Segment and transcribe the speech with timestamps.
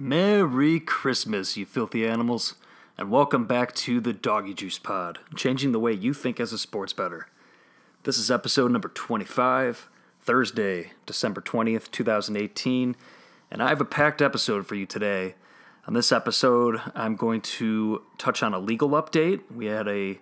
[0.00, 2.54] Merry Christmas, you filthy animals,
[2.96, 6.58] and welcome back to the Doggy Juice Pod, changing the way you think as a
[6.58, 7.26] sports bettor.
[8.04, 9.88] This is episode number 25,
[10.20, 12.94] Thursday, December 20th, 2018,
[13.50, 15.34] and I have a packed episode for you today.
[15.88, 19.40] On this episode, I'm going to touch on a legal update.
[19.52, 20.20] We had a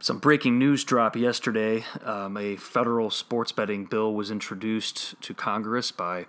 [0.00, 1.86] some breaking news drop yesterday.
[2.04, 6.26] Um, a federal sports betting bill was introduced to Congress by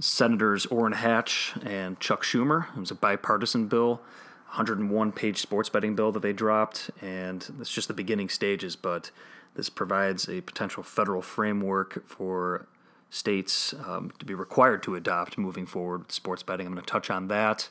[0.00, 2.68] Senators Orrin Hatch and Chuck Schumer.
[2.76, 3.96] It was a bipartisan bill,
[4.48, 9.10] 101 page sports betting bill that they dropped, and it's just the beginning stages, but
[9.54, 12.66] this provides a potential federal framework for
[13.10, 16.66] states um, to be required to adopt moving forward sports betting.
[16.66, 17.68] I'm going to touch on that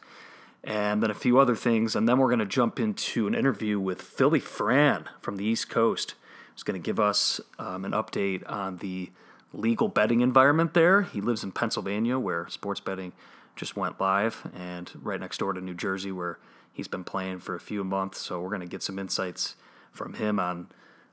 [0.64, 3.80] and then a few other things, and then we're going to jump into an interview
[3.80, 6.14] with Philly Phran from the East Coast.
[6.54, 9.10] He's going to give us um, an update on the
[9.54, 11.04] legal betting environment there.
[11.04, 13.14] He lives in Pennsylvania, where sports betting
[13.56, 16.40] just went live, and right next door to New Jersey, where
[16.72, 18.20] he's been playing for a few months.
[18.20, 19.56] So we're going to get some insights
[19.92, 20.68] from him on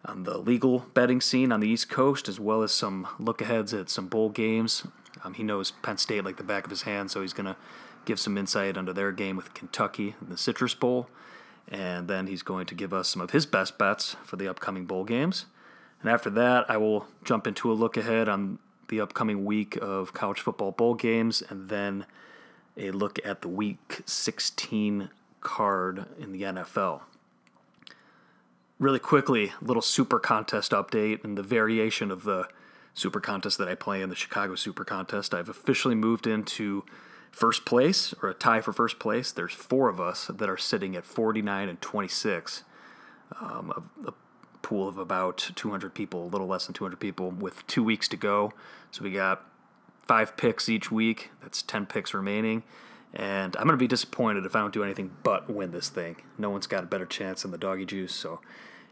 [0.05, 3.75] on the legal betting scene on the East Coast, as well as some look aheads
[3.75, 4.87] at some bowl games.
[5.25, 7.57] Um, he knows Penn State like the back of his hand, so he's going to
[8.05, 11.09] give some insight onto their game with Kentucky in the Citrus Bowl.
[11.67, 14.87] And then he's going to give us some of his best bets for the upcoming
[14.87, 15.47] bowl games.
[16.01, 20.13] And after that, I will jump into a look ahead on the upcoming week of
[20.13, 22.07] college football bowl games and then
[22.77, 25.11] a look at the week 16
[25.41, 27.03] card in the NFL.
[28.79, 32.49] Really quickly, a little super contest update and the variation of the
[32.95, 35.35] super contest that I play in the Chicago Super Contest.
[35.35, 36.85] I've officially moved into
[37.31, 39.33] first place or a tie for first place.
[39.33, 42.65] There's four of us that are sitting at 49 and 26.
[43.41, 43.73] Um,
[44.05, 44.15] a, a
[44.69, 48.19] pool of about 200 people, a little less than 200 people, with two weeks to
[48.19, 48.53] go.
[48.91, 49.43] So we got
[50.07, 51.31] five picks each week.
[51.43, 52.63] That's 10 picks remaining.
[53.15, 56.17] And I'm going to be disappointed if I don't do anything but win this thing.
[56.37, 58.15] No one's got a better chance than the doggy juice.
[58.15, 58.41] So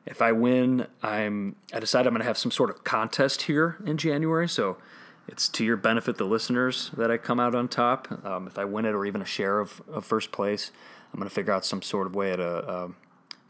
[0.07, 3.77] if I win, I'm I decide I'm going to have some sort of contest here
[3.85, 4.49] in January.
[4.49, 4.79] So
[5.29, 8.25] it's to your benefit, the listeners, that I come out on top.
[8.25, 10.71] Um, if I win it or even a share of, of first place,
[11.13, 12.89] I'm going to figure out some sort of way to uh,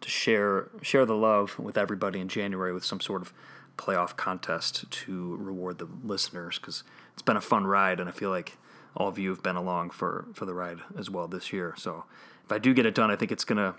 [0.01, 3.33] to share share the love with everybody in January with some sort of
[3.77, 8.31] playoff contest to reward the listeners because it's been a fun ride and I feel
[8.31, 8.57] like
[8.97, 11.75] all of you have been along for for the ride as well this year.
[11.77, 12.05] So
[12.45, 13.75] if I do get it done, I think it's to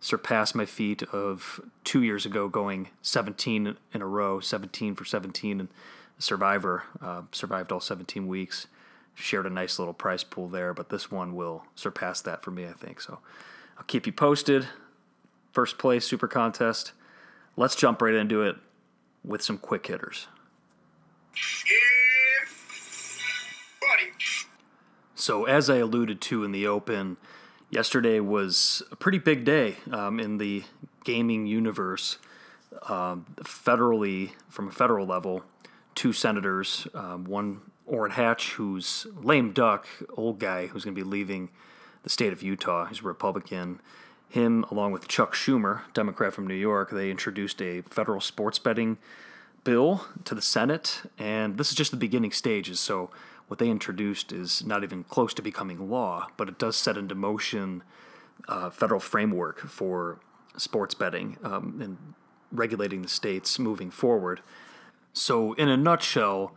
[0.00, 5.60] surpass my feat of two years ago going 17 in a row, 17 for 17
[5.60, 5.68] and
[6.22, 8.68] Survivor uh, survived all 17 weeks.
[9.14, 12.64] Shared a nice little price pool there, but this one will surpass that for me,
[12.66, 13.00] I think.
[13.00, 13.18] So
[13.76, 14.68] I'll keep you posted.
[15.52, 16.92] First place super contest.
[17.56, 18.56] Let's jump right into it
[19.24, 20.26] with some quick hitters.
[25.14, 27.16] So, as I alluded to in the open,
[27.70, 30.64] yesterday was a pretty big day um, in the
[31.04, 32.18] gaming universe.
[32.88, 35.44] Um, federally, from a federal level,
[35.94, 39.86] two senators, um, one Orrin Hatch, who's lame duck,
[40.16, 41.50] old guy who's going to be leaving
[42.02, 42.86] the state of Utah.
[42.86, 43.80] He's a Republican.
[44.32, 48.96] Him, along with Chuck Schumer, Democrat from New York, they introduced a federal sports betting
[49.62, 52.80] bill to the Senate, and this is just the beginning stages.
[52.80, 53.10] So,
[53.48, 57.14] what they introduced is not even close to becoming law, but it does set into
[57.14, 57.82] motion
[58.48, 60.18] a uh, federal framework for
[60.56, 61.98] sports betting um, and
[62.50, 64.40] regulating the states moving forward.
[65.12, 66.56] So, in a nutshell,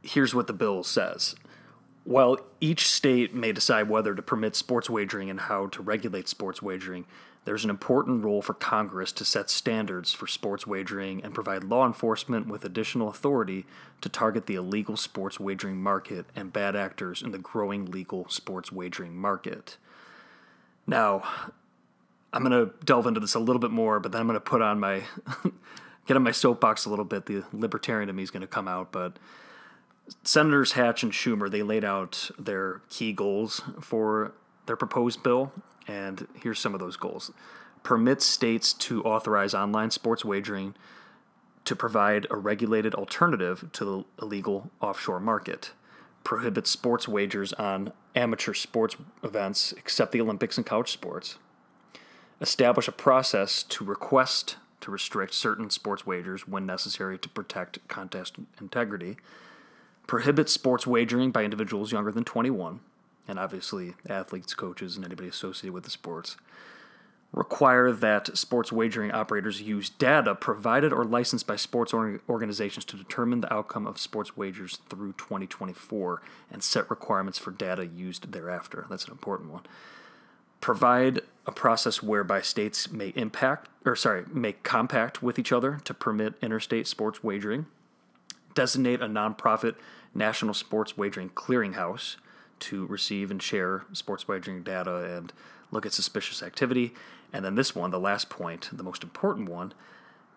[0.00, 1.34] here's what the bill says.
[2.04, 6.60] While each state may decide whether to permit sports wagering and how to regulate sports
[6.60, 7.06] wagering,
[7.44, 11.86] there's an important role for Congress to set standards for sports wagering and provide law
[11.86, 13.66] enforcement with additional authority
[14.00, 18.70] to target the illegal sports wagering market and bad actors in the growing legal sports
[18.70, 19.76] wagering market.
[20.86, 21.24] Now,
[22.32, 24.40] I'm going to delve into this a little bit more, but then I'm going to
[24.40, 25.02] put on my
[26.06, 27.26] get on my soapbox a little bit.
[27.26, 29.18] The libertarian in me is going to come out, but
[30.24, 34.32] Senators Hatch and Schumer they laid out their key goals for
[34.66, 35.52] their proposed bill,
[35.86, 37.30] and here's some of those goals:
[37.82, 40.74] permit states to authorize online sports wagering
[41.64, 45.72] to provide a regulated alternative to the illegal offshore market.
[46.24, 51.38] Prohibit sports wagers on amateur sports events except the Olympics and college sports.
[52.40, 58.36] Establish a process to request to restrict certain sports wagers when necessary to protect contest
[58.60, 59.16] integrity,
[60.12, 62.80] prohibit sports wagering by individuals younger than 21,
[63.26, 66.36] and obviously athletes, coaches, and anybody associated with the sports.
[67.32, 72.94] require that sports wagering operators use data provided or licensed by sports or- organizations to
[72.94, 76.20] determine the outcome of sports wagers through 2024
[76.50, 78.84] and set requirements for data used thereafter.
[78.90, 79.62] That's an important one.
[80.60, 85.94] Provide a process whereby states may impact or sorry, make compact with each other to
[85.94, 87.64] permit interstate sports wagering.
[88.54, 89.76] Designate a nonprofit
[90.14, 92.16] national sports wagering clearinghouse
[92.60, 95.32] to receive and share sports wagering data and
[95.70, 96.94] look at suspicious activity.
[97.32, 99.72] And then this one, the last point, the most important one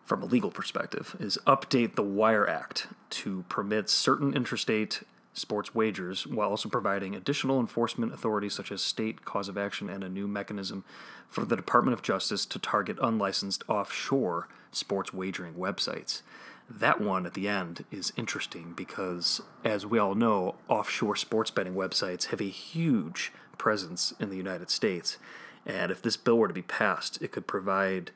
[0.06, 5.02] from a legal perspective, is update the Wire Act to permit certain interstate
[5.34, 10.04] sports wagers while also providing additional enforcement authorities such as state cause of action and
[10.04, 10.84] a new mechanism
[11.28, 16.22] for the Department of Justice to target unlicensed offshore sports wagering websites.
[16.70, 21.76] That one at the end is interesting because, as we all know, offshore sports betting
[21.76, 25.18] websites have a huge presence in the United States.
[25.66, 28.12] And if this bill were to be passed, it could provide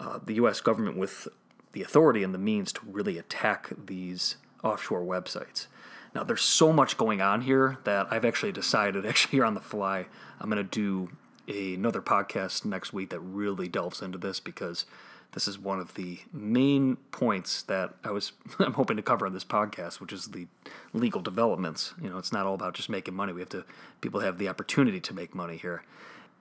[0.00, 0.60] uh, the U.S.
[0.60, 1.28] government with
[1.72, 5.66] the authority and the means to really attack these offshore websites.
[6.14, 9.60] Now, there's so much going on here that I've actually decided, actually, here on the
[9.60, 10.06] fly,
[10.40, 11.10] I'm going to do
[11.46, 14.86] another podcast next week that really delves into this because
[15.34, 19.34] this is one of the main points that I was I'm hoping to cover on
[19.34, 20.46] this podcast, which is the
[20.92, 21.92] legal developments.
[22.00, 23.32] You know, it's not all about just making money.
[23.32, 23.64] We have to
[24.00, 25.82] people have the opportunity to make money here.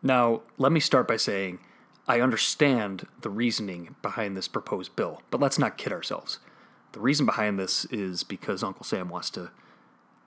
[0.01, 1.59] Now, let me start by saying
[2.07, 6.39] I understand the reasoning behind this proposed bill, but let's not kid ourselves.
[6.91, 9.49] The reason behind this is because Uncle Sam wants to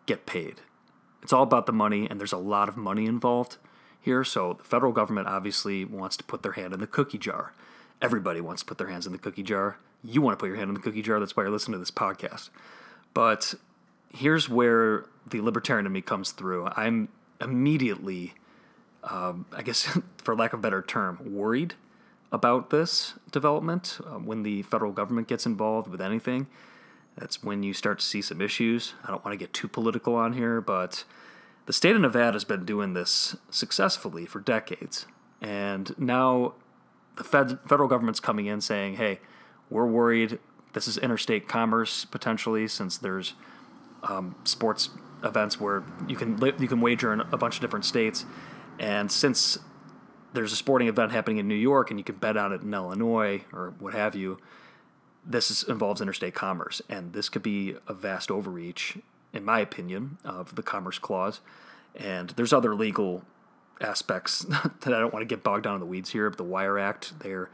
[0.07, 0.63] get paid.
[1.23, 3.59] It's all about the money, and there's a lot of money involved
[4.01, 4.25] here.
[4.25, 7.53] So the federal government obviously wants to put their hand in the cookie jar.
[8.03, 9.79] Everybody wants to put their hands in the cookie jar.
[10.05, 11.19] You want to put your hand in the cookie jar.
[11.19, 12.51] That's why you're listening to this podcast.
[13.15, 13.55] But
[14.13, 16.69] here's where the libertarian in me comes through.
[16.77, 17.09] I'm
[17.41, 18.35] immediately,
[19.05, 21.75] um, I guess, for lack of a better term, worried
[22.33, 26.47] about this development uh, when the federal government gets involved with anything.
[27.17, 28.95] That's when you start to see some issues.
[29.05, 31.05] I don't want to get too political on here, but
[31.65, 35.07] the state of Nevada has been doing this successfully for decades.
[35.41, 36.55] And now
[37.17, 39.21] the fed, federal government's coming in saying, hey,
[39.71, 40.39] we're worried
[40.77, 43.33] this is interstate commerce potentially, since there's
[44.03, 44.91] um, sports
[45.25, 48.27] events where you can you can wager in a bunch of different states,
[48.79, 49.59] and since
[50.35, 52.75] there's a sporting event happening in New York and you can bet on it in
[52.75, 54.39] Illinois or what have you,
[55.25, 58.99] this is, involves interstate commerce, and this could be a vast overreach,
[59.33, 61.41] in my opinion, of the Commerce Clause.
[61.95, 63.25] And there's other legal
[63.81, 64.41] aspects
[64.81, 66.29] that I don't want to get bogged down in the weeds here.
[66.31, 67.51] But the Wire Act, they're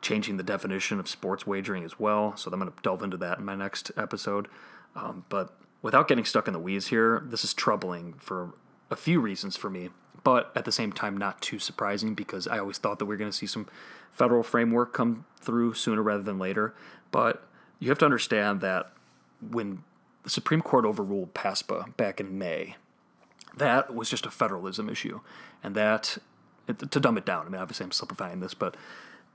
[0.00, 3.38] changing the definition of sports wagering as well, so I'm going to delve into that
[3.38, 4.48] in my next episode.
[4.94, 8.52] Um, but without getting stuck in the weeds here, this is troubling for
[8.90, 9.90] a few reasons for me,
[10.22, 13.18] but at the same time, not too surprising because I always thought that we are
[13.18, 13.68] going to see some
[14.12, 16.74] federal framework come through sooner rather than later.
[17.10, 17.46] But
[17.78, 18.92] you have to understand that
[19.50, 19.82] when
[20.22, 22.76] the Supreme Court overruled PASPA back in May,
[23.56, 25.20] that was just a federalism issue.
[25.62, 26.18] And that,
[26.66, 28.76] to dumb it down, I mean, obviously I'm simplifying this, but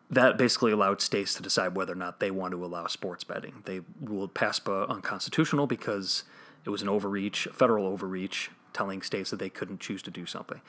[0.09, 3.63] that basically allowed states to decide whether or not they want to allow sports betting.
[3.65, 6.23] They ruled PASPA unconstitutional because
[6.65, 10.61] it was an overreach, federal overreach, telling states that they couldn't choose to do something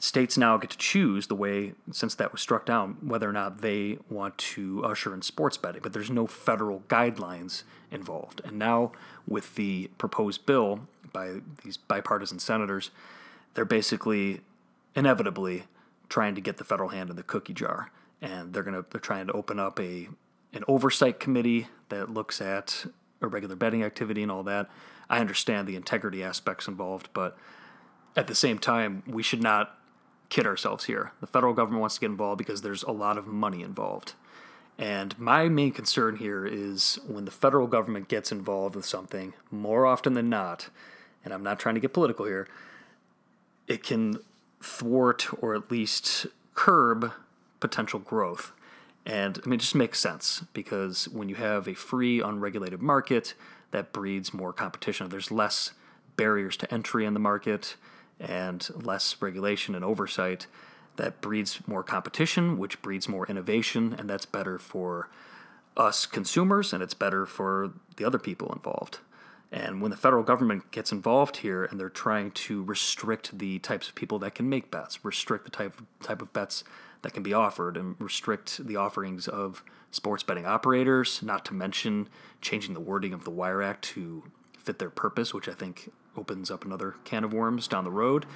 [0.00, 3.60] states now get to choose the way, since that was struck down, whether or not
[3.60, 8.40] they want to usher in sports betting, but there's no federal guidelines involved.
[8.44, 8.92] And now,
[9.28, 12.90] with the proposed bill by these bipartisan senators,
[13.54, 14.40] they're basically
[14.94, 15.64] inevitably
[16.08, 17.90] trying to get the federal hand in the cookie jar.
[18.20, 20.08] And they're gonna they're trying to open up a
[20.52, 22.86] an oversight committee that looks at
[23.22, 24.68] irregular betting activity and all that.
[25.08, 27.36] I understand the integrity aspects involved, but
[28.16, 29.78] at the same time, we should not
[30.28, 31.12] kid ourselves here.
[31.20, 34.14] The federal government wants to get involved because there's a lot of money involved.
[34.78, 39.84] And my main concern here is when the federal government gets involved with something, more
[39.84, 40.70] often than not,
[41.24, 42.48] and I'm not trying to get political here,
[43.66, 44.18] it can
[44.62, 47.12] thwart or at least curb
[47.60, 48.52] potential growth.
[49.06, 53.34] And I mean, it just makes sense because when you have a free, unregulated market,
[53.70, 55.08] that breeds more competition.
[55.08, 55.72] There's less
[56.16, 57.76] barriers to entry in the market
[58.18, 60.46] and less regulation and oversight,
[60.96, 65.08] that breeds more competition, which breeds more innovation, and that's better for
[65.76, 68.98] us consumers and it's better for the other people involved.
[69.52, 73.88] And when the federal government gets involved here and they're trying to restrict the types
[73.88, 76.62] of people that can make bets, restrict the type type of bets
[77.02, 82.08] that can be offered, and restrict the offerings of sports betting operators, not to mention
[82.40, 84.22] changing the wording of the Wire Act to
[84.56, 88.26] fit their purpose, which I think opens up another can of worms down the road.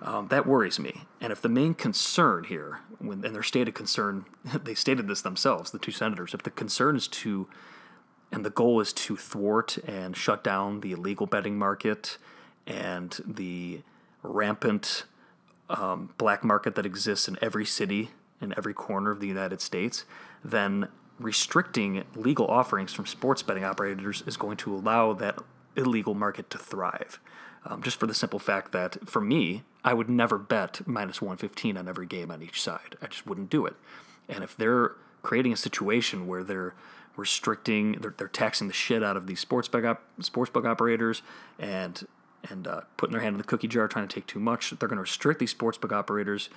[0.00, 1.02] Um, that worries me.
[1.20, 4.24] And if the main concern here, when, and their stated concern,
[4.64, 7.48] they stated this themselves, the two senators, if the concern is to,
[8.30, 12.18] and the goal is to thwart and shut down the illegal betting market
[12.66, 13.80] and the
[14.22, 15.04] rampant
[15.70, 20.04] um, black market that exists in every city, in every corner of the United States,
[20.44, 25.38] then restricting legal offerings from sports betting operators is going to allow that
[25.76, 27.18] illegal market to thrive.
[27.64, 31.76] Um, just for the simple fact that for me, I would never bet minus 115
[31.76, 32.96] on every game on each side.
[33.02, 33.74] I just wouldn't do it.
[34.28, 34.92] And if they're
[35.22, 36.74] creating a situation where they're
[37.18, 41.22] restricting, they're, they're taxing the shit out of these sports book, op, sports book operators
[41.58, 42.06] and
[42.48, 44.88] and uh, putting their hand in the cookie jar, trying to take too much, they're
[44.88, 46.48] going to restrict these sports book operators,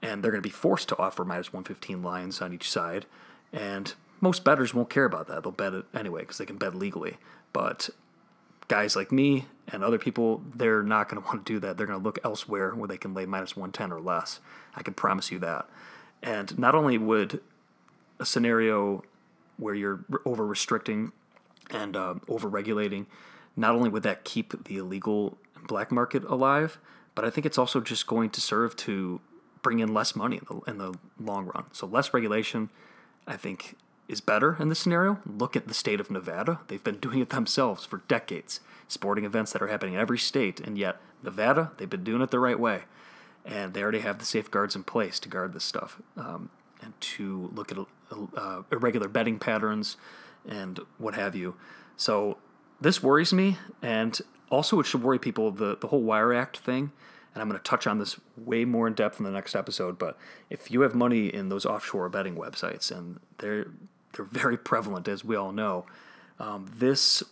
[0.00, 3.04] and they're going to be forced to offer minus 115 lines on each side.
[3.52, 5.42] And most bettors won't care about that.
[5.42, 7.18] They'll bet it anyway because they can bet legally.
[7.52, 7.90] But
[8.68, 11.76] guys like me and other people, they're not going to want to do that.
[11.76, 14.40] They're going to look elsewhere where they can lay minus 110 or less.
[14.74, 15.68] I can promise you that.
[16.22, 17.40] And not only would
[18.18, 19.02] a scenario
[19.58, 21.12] where you're over restricting
[21.70, 23.06] and uh, over regulating,
[23.56, 25.36] not only would that keep the illegal
[25.66, 26.78] black market alive,
[27.14, 29.20] but I think it's also just going to serve to
[29.62, 31.64] bring in less money in the, in the long run.
[31.72, 32.70] So less regulation,
[33.26, 35.18] I think, is better in this scenario.
[35.26, 36.60] Look at the state of Nevada.
[36.68, 38.60] They've been doing it themselves for decades.
[38.86, 42.30] Sporting events that are happening in every state, and yet Nevada, they've been doing it
[42.30, 42.84] the right way.
[43.44, 46.48] And they already have the safeguards in place to guard this stuff um,
[46.80, 47.78] and to look at
[48.36, 49.96] uh, irregular betting patterns
[50.48, 51.54] and what have you.
[51.96, 52.38] So
[52.80, 54.18] this worries me, and
[54.50, 56.92] also it should worry people the, the whole Wire Act thing
[57.38, 59.96] and I'm going to touch on this way more in depth in the next episode.
[59.96, 60.18] But
[60.50, 63.68] if you have money in those offshore betting websites, and they're
[64.14, 65.86] they're very prevalent, as we all know.
[66.40, 67.22] Um, this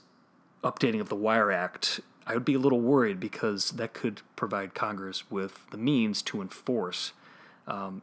[0.62, 4.74] updating of the Wire Act, I would be a little worried because that could provide
[4.74, 7.12] Congress with the means to enforce
[7.66, 8.02] um,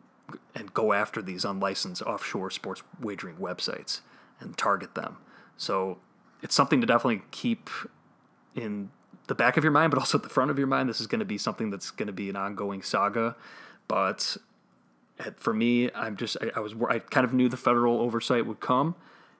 [0.55, 4.01] and go after these unlicensed offshore sports wagering websites
[4.39, 5.17] and target them.
[5.57, 5.99] So
[6.41, 7.69] it's something to definitely keep
[8.55, 8.89] in
[9.27, 10.89] the back of your mind, but also at the front of your mind.
[10.89, 13.35] This is going to be something that's going to be an ongoing saga.
[13.87, 14.37] But
[15.37, 18.59] for me, I'm just I, I, was I kind of knew the federal oversight would
[18.59, 18.95] come,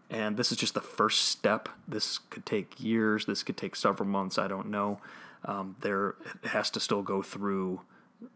[0.10, 1.70] and this is just the first step.
[1.88, 3.26] This could take years.
[3.26, 4.38] This could take several months.
[4.38, 5.00] I don't know.
[5.46, 7.82] Um, there has to still go through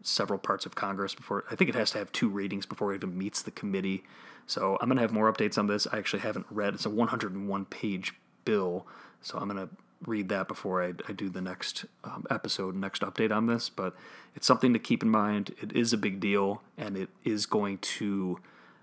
[0.02, 1.44] several parts of Congress before.
[1.50, 4.04] I think it has to have two readings before it even meets the committee.
[4.46, 5.86] So I'm gonna have more updates on this.
[5.92, 6.74] I actually haven't read.
[6.74, 8.14] It's a 101 page
[8.44, 8.86] bill,
[9.20, 9.68] so I'm gonna
[10.06, 13.68] read that before I, I do the next um, episode, next update on this.
[13.68, 13.94] But
[14.34, 15.54] it's something to keep in mind.
[15.60, 18.38] It is a big deal, and it is going to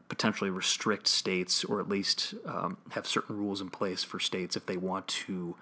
[0.07, 4.65] potentially restrict states or at least um, have certain rules in place for states if
[4.65, 5.55] they want to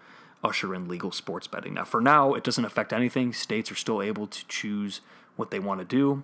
[0.43, 1.73] usher in legal sports betting.
[1.73, 3.31] Now, for now, it doesn't affect anything.
[3.31, 5.01] States are still able to choose
[5.35, 6.23] what they want to do.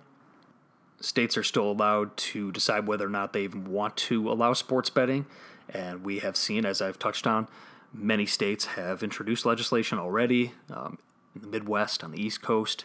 [1.00, 4.90] States are still allowed to decide whether or not they even want to allow sports
[4.90, 5.26] betting.
[5.68, 7.48] And we have seen, as I've touched on,
[7.92, 10.98] Many states have introduced legislation already um,
[11.34, 12.84] in the Midwest, on the East Coast,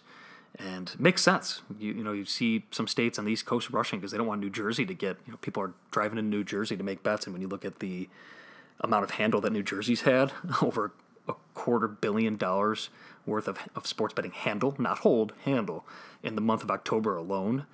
[0.58, 1.62] and makes sense.
[1.77, 4.25] You, you know, you see some states on the East Coast rushing because they don't
[4.25, 7.03] want New Jersey to get, you know, people are driving to New Jersey to make
[7.03, 7.27] bets.
[7.27, 8.10] And when you look at the
[8.82, 10.91] amount of handle that New Jersey's had, over
[11.27, 12.89] a quarter billion dollars
[13.25, 15.86] worth of, of sports betting handle, not hold, handle,
[16.24, 17.65] in the month of October alone.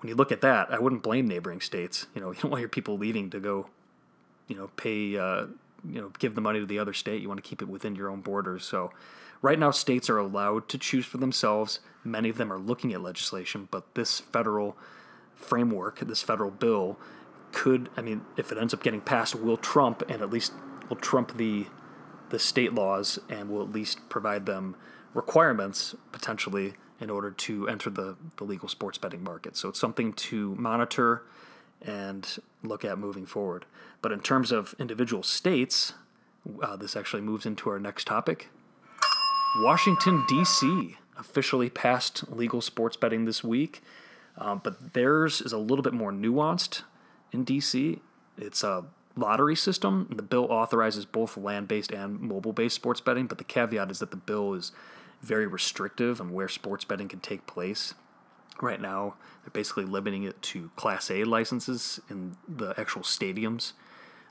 [0.00, 2.06] When you look at that, I wouldn't blame neighboring states.
[2.14, 3.66] You know, you don't want your people leaving to go,
[4.48, 5.46] you know, pay uh,
[5.88, 7.22] you know give the money to the other state.
[7.22, 8.64] You want to keep it within your own borders.
[8.64, 8.92] So
[9.42, 11.80] right now states are allowed to choose for themselves.
[12.04, 14.76] Many of them are looking at legislation, but this federal
[15.34, 16.98] framework, this federal bill
[17.52, 20.52] could I mean if it ends up getting passed will trump and at least
[20.88, 21.66] will trump the
[22.30, 24.76] the state laws and will at least provide them
[25.14, 29.56] requirements potentially in order to enter the, the legal sports betting market.
[29.56, 31.22] So it's something to monitor
[31.82, 33.64] and look at moving forward.
[34.02, 35.94] But in terms of individual states,
[36.62, 38.48] uh, this actually moves into our next topic.
[39.58, 40.96] Washington, D.C.
[41.18, 43.82] officially passed legal sports betting this week,
[44.36, 46.82] um, but theirs is a little bit more nuanced
[47.32, 48.00] in D.C.
[48.38, 48.84] It's a
[49.16, 50.08] lottery system.
[50.14, 53.98] The bill authorizes both land based and mobile based sports betting, but the caveat is
[53.98, 54.72] that the bill is
[55.20, 57.94] very restrictive on where sports betting can take place.
[58.60, 63.72] Right now, they're basically limiting it to Class A licenses in the actual stadiums.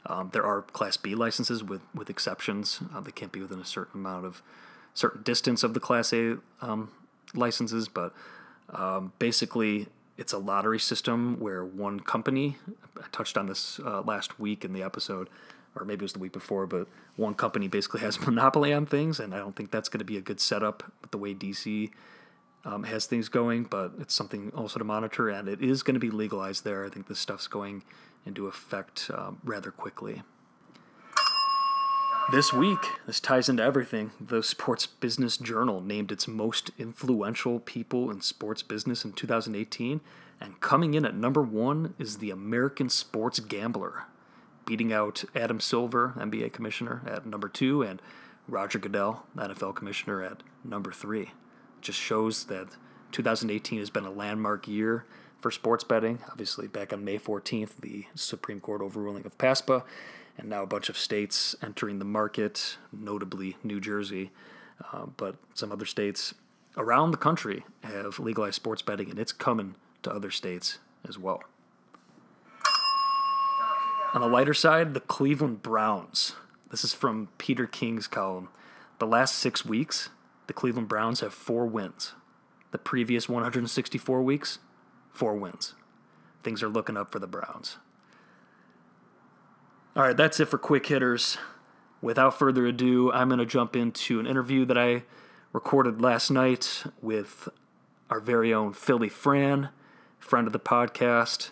[0.06, 2.80] Um, there are Class B licenses with with exceptions.
[2.94, 4.42] Uh, they can't be within a certain amount of
[4.94, 6.92] certain distance of the Class A um,
[7.34, 8.14] licenses, but
[8.70, 9.88] um, basically
[10.20, 12.58] it's a lottery system where one company.
[12.98, 15.30] I touched on this uh, last week in the episode,
[15.76, 19.22] or maybe it was the week before, but one company basically has monopoly on things,
[19.22, 21.90] and I don't think that's going to be a good setup with the way DC
[22.66, 26.02] um, has things going, but it's something also to monitor, and it is going to
[26.02, 26.86] be legalized there.
[26.86, 27.84] I think this stuff's going
[28.26, 30.22] into effect um, rather quickly.
[32.32, 34.12] This week, this ties into everything.
[34.22, 40.00] The Sports Business Journal named its most influential people in sports business in 2018,
[40.40, 44.04] and coming in at number one is the American Sports Gambler,
[44.68, 48.00] beating out Adam Silver, NBA commissioner, at number two, and
[48.48, 51.32] Roger Goodell, NFL commissioner, at number three.
[51.82, 52.68] Just shows that
[53.12, 55.04] 2018 has been a landmark year
[55.40, 56.20] for sports betting.
[56.30, 59.84] Obviously, back on May 14th, the Supreme Court overruling of PASPA
[60.40, 64.32] and now a bunch of states entering the market, notably New Jersey,
[64.92, 66.34] uh, but some other states
[66.78, 71.44] around the country have legalized sports betting, and it's coming to other states as well.
[74.14, 76.36] On the lighter side, the Cleveland Browns.
[76.72, 78.50] This is from Peter King's column.
[78.98, 80.10] The last six weeks,
[80.48, 82.14] the Cleveland Browns have four wins.
[82.72, 84.60] The previous 164 weeks,
[85.12, 85.76] four wins.
[86.44, 87.78] Things are looking up for the Browns.
[90.00, 91.38] All right, that's it for quick hitters.
[92.02, 95.04] Without further ado, I'm going to jump into an interview that I
[95.52, 97.50] recorded last night with
[98.10, 99.72] our very own Philly Phran,
[100.18, 101.50] friend of the podcast,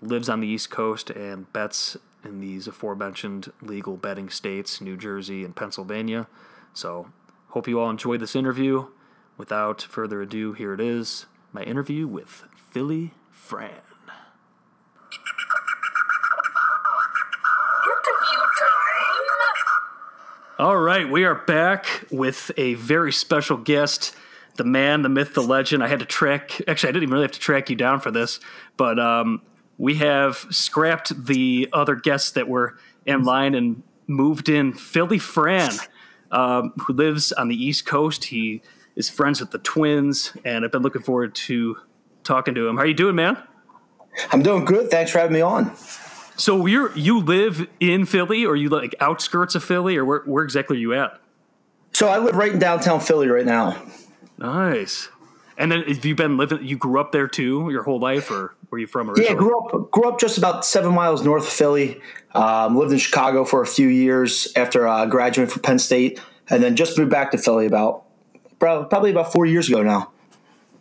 [0.00, 5.44] lives on the East Coast and bets in these aforementioned legal betting states, New Jersey
[5.44, 6.28] and Pennsylvania.
[6.72, 7.10] So,
[7.48, 8.86] hope you all enjoyed this interview.
[9.36, 13.87] Without further ado, here it is my interview with Philly Phran.
[20.58, 24.16] All right, we are back with a very special guest,
[24.56, 25.84] the man, the myth, the legend.
[25.84, 26.60] I had to track.
[26.66, 28.40] Actually, I didn't even really have to track you down for this,
[28.76, 29.40] but um,
[29.76, 35.78] we have scrapped the other guests that were in line and moved in Philly Phran,
[36.32, 38.24] um, who lives on the East Coast.
[38.24, 38.60] He
[38.96, 41.76] is friends with the Twins, and I've been looking forward to
[42.24, 42.78] talking to him.
[42.78, 43.40] How are you doing, man?
[44.32, 44.90] I'm doing good.
[44.90, 45.70] Thanks for having me on.
[46.38, 50.44] So you you live in Philly, or you like outskirts of Philly, or where where
[50.44, 51.20] exactly are you at?
[51.92, 53.76] So I live right in downtown Philly right now.
[54.38, 55.08] Nice.
[55.56, 56.64] And then have you been living?
[56.64, 59.30] You grew up there too your whole life, or where you from originally?
[59.30, 62.00] Yeah, grew up grew up just about seven miles north of Philly.
[62.34, 66.62] Um, lived in Chicago for a few years after uh, graduating from Penn State, and
[66.62, 68.04] then just moved back to Philly about
[68.60, 70.12] probably about four years ago now.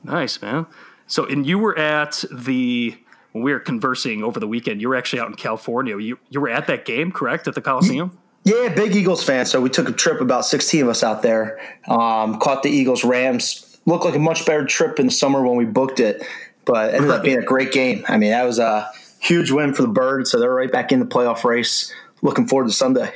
[0.04, 0.68] Nice, man.
[1.08, 2.96] So, and you were at the
[3.38, 5.98] when we were conversing over the weekend, you were actually out in California.
[5.98, 8.18] You you were at that game, correct, at the Coliseum?
[8.44, 9.46] Yeah, big Eagles fan.
[9.46, 11.60] So we took a trip, about sixteen of us out there.
[11.88, 13.80] Um, caught the Eagles Rams.
[13.86, 16.26] Looked like a much better trip in the summer when we booked it,
[16.66, 18.04] but ended up being a great game.
[18.08, 20.32] I mean, that was a huge win for the Birds.
[20.32, 21.94] So they're right back in the playoff race.
[22.22, 23.14] Looking forward to Sunday.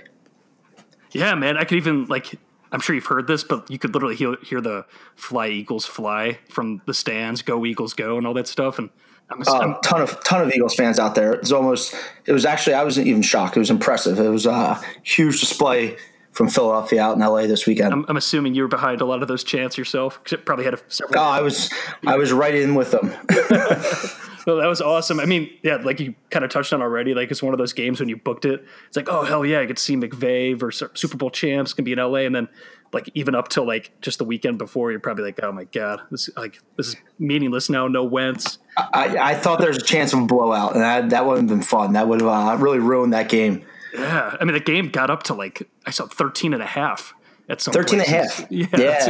[1.11, 1.57] Yeah, man.
[1.57, 2.37] I could even like
[2.71, 6.39] I'm sure you've heard this, but you could literally hear, hear the "Fly Eagles Fly"
[6.49, 8.79] from the stands, "Go Eagles Go," and all that stuff.
[8.79, 8.89] And
[9.31, 11.33] I'm a um, ton of ton of Eagles fans out there.
[11.33, 13.55] It's almost it was actually I wasn't even shocked.
[13.55, 14.19] It was impressive.
[14.19, 15.97] It was a huge display
[16.31, 17.93] from Philadelphia out in LA this weekend.
[17.93, 20.21] I'm, I'm assuming you were behind a lot of those chants yourself.
[20.45, 21.19] Probably had a several.
[21.19, 21.69] Oh, I was
[22.05, 23.13] I was right in with them.
[24.47, 25.19] well, that was awesome.
[25.19, 27.13] I mean, yeah, like you kind of touched on already.
[27.13, 28.65] Like it's one of those games when you booked it.
[28.87, 31.85] It's like, oh hell yeah, I get to see McVay versus Super Bowl champs can
[31.85, 32.49] be in LA, and then
[32.93, 36.01] like even up till like just the weekend before, you're probably like, oh my god,
[36.11, 37.87] this like this is meaningless now.
[37.87, 38.57] No Wentz.
[38.77, 41.59] I, I thought there was a chance of a blowout, and that that wouldn't have
[41.59, 41.93] been fun.
[41.93, 43.63] That would have uh, really ruined that game.
[43.93, 47.13] Yeah, I mean the game got up to like I saw 13 and a half
[47.49, 48.13] at some 13 places.
[48.13, 48.51] and a half.
[48.51, 49.07] Yeah,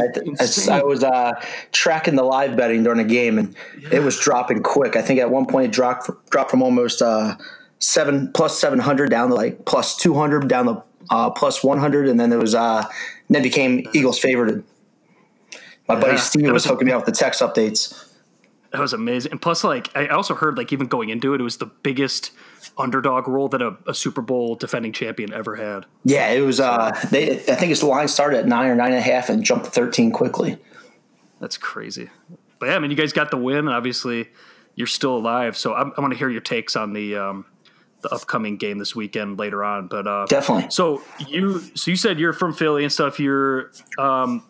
[0.68, 1.32] yeah I was uh,
[1.70, 3.96] tracking the live betting during the game, and yeah.
[3.96, 4.96] it was dropping quick.
[4.96, 7.36] I think at one point it dropped dropped from almost uh,
[7.78, 12.32] seven plus 700 down to like plus 200 down to uh, plus 100, and then
[12.32, 12.54] it was
[13.30, 14.64] uh, then became Eagles favored.
[15.88, 18.08] My yeah, buddy Steve was, was hooking me up with the text updates.
[18.70, 19.32] That was amazing.
[19.32, 22.30] And plus, like, I also heard, like, even going into it, it was the biggest
[22.78, 25.84] underdog role that a, a Super Bowl defending champion ever had.
[26.04, 26.58] Yeah, it was.
[26.58, 29.28] Uh, they, I think its the line started at nine or nine and a half
[29.28, 30.56] and jumped to thirteen quickly.
[31.38, 32.08] That's crazy.
[32.58, 34.30] But yeah, I mean, you guys got the win, and obviously,
[34.74, 35.54] you're still alive.
[35.58, 37.44] So I, I want to hear your takes on the um,
[38.02, 39.86] the upcoming game this weekend later on.
[39.88, 40.70] But uh, definitely.
[40.70, 43.18] So you, so you said you're from Philly and stuff.
[43.18, 44.44] You're um,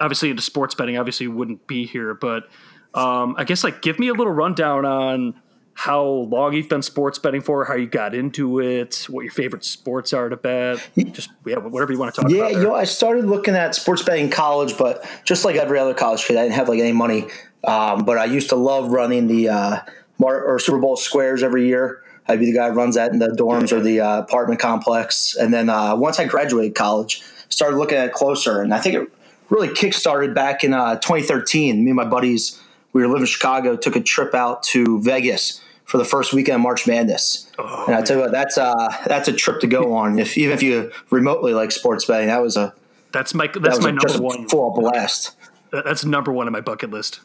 [0.00, 0.96] obviously into sports betting.
[0.96, 2.48] Obviously, you wouldn't be here, but
[2.94, 5.40] um, I guess like give me a little rundown on
[5.78, 9.64] how long you've been sports betting for, how you got into it, what your favorite
[9.64, 12.50] sports are to bet, just yeah, whatever you want to talk yeah, about.
[12.50, 15.78] Yeah, you know, I started looking at sports betting in college, but just like every
[15.78, 17.28] other college kid, I didn't have like any money.
[17.62, 19.80] Um, but I used to love running the uh,
[20.18, 22.02] Mar- or Super Bowl squares every year.
[22.28, 25.34] I'd be the guy who runs that in the dorms or the uh, apartment complex.
[25.34, 28.94] And then uh, once I graduated college, started looking at it closer, and I think
[28.96, 29.08] it
[29.48, 31.82] really kickstarted back in uh, 2013.
[31.82, 32.60] Me and my buddies,
[32.92, 36.56] we were living in Chicago, took a trip out to Vegas for the first weekend
[36.56, 37.50] of March Madness.
[37.58, 40.18] Oh, and I tell you what, that's uh that's a trip to go on.
[40.18, 42.74] If even if you remotely like sports betting, that was a
[43.10, 45.34] that's my that's that my number one full blast.
[45.70, 47.20] That's number one on my bucket list.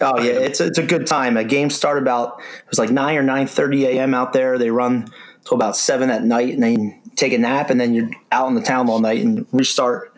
[0.00, 1.36] Oh yeah, it's it's a good time.
[1.36, 4.14] A game start about it was like nine or nine thirty a.m.
[4.14, 4.58] out there.
[4.58, 5.08] They run
[5.44, 8.48] till about seven at night, and then you take a nap, and then you're out
[8.48, 10.14] in the town all night and restart.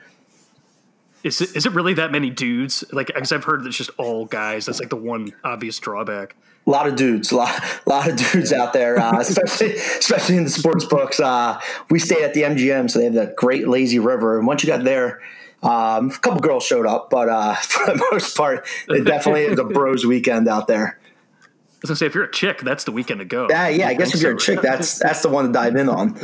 [1.23, 2.83] Is it, is it really that many dudes?
[2.93, 4.67] Like, because I've heard it's just all guys.
[4.67, 6.35] That's like the one obvious drawback
[6.67, 10.37] a lot of dudes, a lot, a lot of dudes out there, uh, especially especially
[10.37, 11.19] in the sports books.
[11.21, 14.63] Uh, we stayed at the MGM, so they have that Great Lazy River, and once
[14.63, 15.21] you got there,
[15.63, 19.59] um, a couple girls showed up, but uh, for the most part, it definitely is
[19.59, 20.99] a bros weekend out there.
[21.03, 23.47] I was gonna say, if you're a chick, that's the weekend to go.
[23.49, 23.89] Yeah, yeah.
[23.89, 26.21] I guess if you're a chick, that's that's the one to dive in on.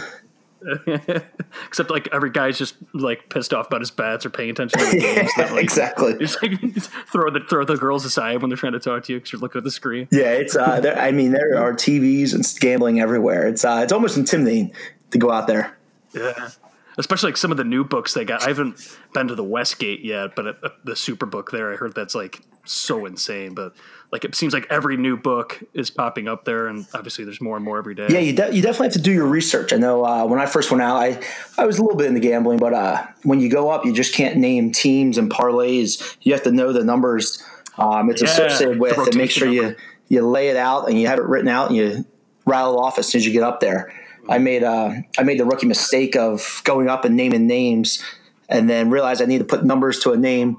[1.67, 4.87] Except like every guy's just like pissed off about his bats or paying attention to
[4.87, 5.31] the games.
[5.37, 6.15] that, like, exactly.
[6.19, 9.13] Just like just throw the throw the girls aside when they're trying to talk to
[9.13, 10.09] you because you're looking at the screen.
[10.11, 10.57] Yeah, it's.
[10.57, 13.47] Uh, there, I mean, there are TVs and gambling everywhere.
[13.47, 14.73] It's uh, it's almost intimidating
[15.11, 15.77] to go out there.
[16.13, 16.51] Yeah,
[16.99, 18.43] especially like some of the new books they got.
[18.43, 21.95] I haven't been to the Westgate yet, but at, at the Superbook there, I heard
[21.95, 23.55] that's like so insane.
[23.55, 23.75] But
[24.13, 27.57] like it seems like every new book is popping up there, and obviously there's more
[27.57, 28.09] and more every day.
[28.09, 29.73] Yeah, you, de- you definitely have to do your research.
[29.73, 31.21] I know uh, when I first went out, I
[31.59, 34.15] I was a little bit into gambling, but uh, when you go up, you just
[34.15, 36.17] can't name teams and parlays.
[36.23, 37.43] You have to know the numbers
[37.79, 39.71] um, it's yeah, associated with, and make sure number.
[39.71, 39.77] you
[40.09, 42.05] you lay it out and you have it written out and you
[42.45, 43.93] rattle off as soon as you get up there.
[44.29, 48.03] I made uh, I made the rookie mistake of going up and naming names,
[48.49, 50.57] and then realized I need to put numbers to a name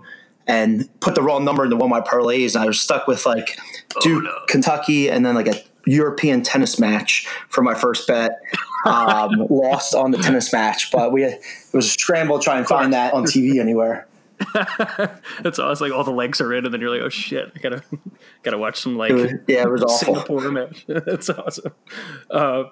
[0.47, 2.55] and put the wrong number into one of my parlays.
[2.55, 3.57] And I was stuck with like
[3.95, 4.39] oh, Duke, oh, no.
[4.47, 8.39] Kentucky, and then like a European tennis match for my first bet.
[8.85, 11.41] Um, lost on the tennis match, but we it
[11.73, 14.07] was a scramble to try and find that on TV anywhere.
[15.41, 15.89] That's awesome.
[15.89, 17.83] Like all the legs are in, and then you're like, "Oh shit, I gotta
[18.43, 20.15] gotta watch some like was, yeah, it was awful.
[20.15, 21.73] Singapore match." That's awesome.
[22.29, 22.65] Uh,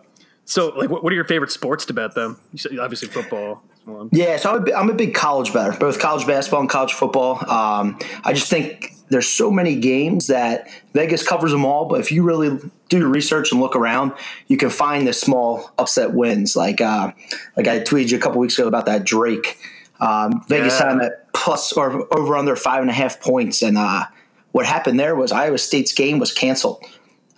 [0.45, 2.15] so, like, what, what are your favorite sports to bet?
[2.15, 2.39] Them,
[2.79, 3.63] obviously football.
[4.12, 7.38] Yeah, so I'm a, I'm a big college bettor, both college basketball and college football.
[7.49, 12.12] Um, I just think there's so many games that Vegas covers them all, but if
[12.12, 14.13] you really do your research and look around,
[14.47, 16.55] you can find the small upset wins.
[16.55, 17.12] Like uh,
[17.55, 19.58] like I tweeted you a couple weeks ago about that Drake.
[19.99, 20.86] Um, Vegas yeah.
[20.86, 24.05] had him at plus or over under five and a half points, and uh,
[24.51, 26.84] what happened there was Iowa State's game was canceled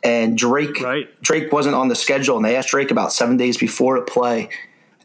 [0.08, 1.22] and Drake right.
[1.22, 4.50] Drake wasn't on the schedule, and they asked Drake about seven days before to play,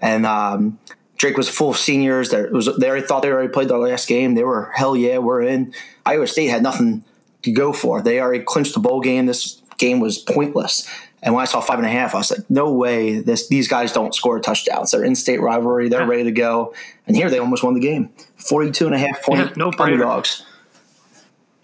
[0.00, 0.78] and um,
[1.16, 2.32] Drake was full of seniors.
[2.32, 4.36] Was they already thought they already played their last game.
[4.36, 5.74] They were hell yeah, we're in.
[6.06, 7.04] Iowa State had nothing
[7.42, 8.00] to go for.
[8.00, 9.26] They already clinched the bowl game.
[9.26, 10.88] This game was pointless.
[11.24, 13.20] And when I saw five and a half, I was like, no way.
[13.20, 14.92] This these guys don't score touchdowns.
[14.92, 15.88] They're in state rivalry.
[15.88, 16.06] They're yeah.
[16.06, 16.74] ready to go.
[17.08, 18.10] And here they almost won the game.
[18.36, 20.44] 42 and a half point yeah, no underdogs.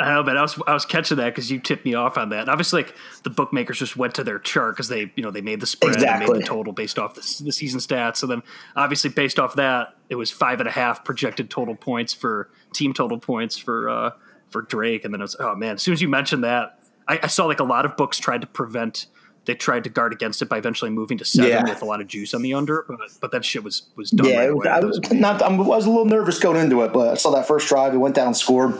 [0.00, 2.28] I know, but I was I was catching that because you tipped me off on
[2.28, 2.42] that.
[2.42, 5.40] And obviously, like the bookmakers just went to their chart because they you know they
[5.40, 6.34] made the spread, exactly.
[6.34, 8.18] made the total based off the, the, season stats.
[8.18, 8.44] So then,
[8.76, 12.94] obviously, based off that, it was five and a half projected total points for team
[12.94, 14.11] total points for uh,
[14.50, 15.04] for Drake.
[15.04, 17.46] And then it was oh man, as soon as you mentioned that, I, I saw
[17.46, 19.06] like a lot of books tried to prevent.
[19.46, 21.62] They tried to guard against it by eventually moving to seven yeah.
[21.62, 24.28] with a lot of juice on the under, but, but that shit was was done.
[24.28, 25.42] Yeah, right was, I was not.
[25.42, 27.94] I was a little nervous going into it, but I saw that first drive.
[27.94, 28.78] It went down, scored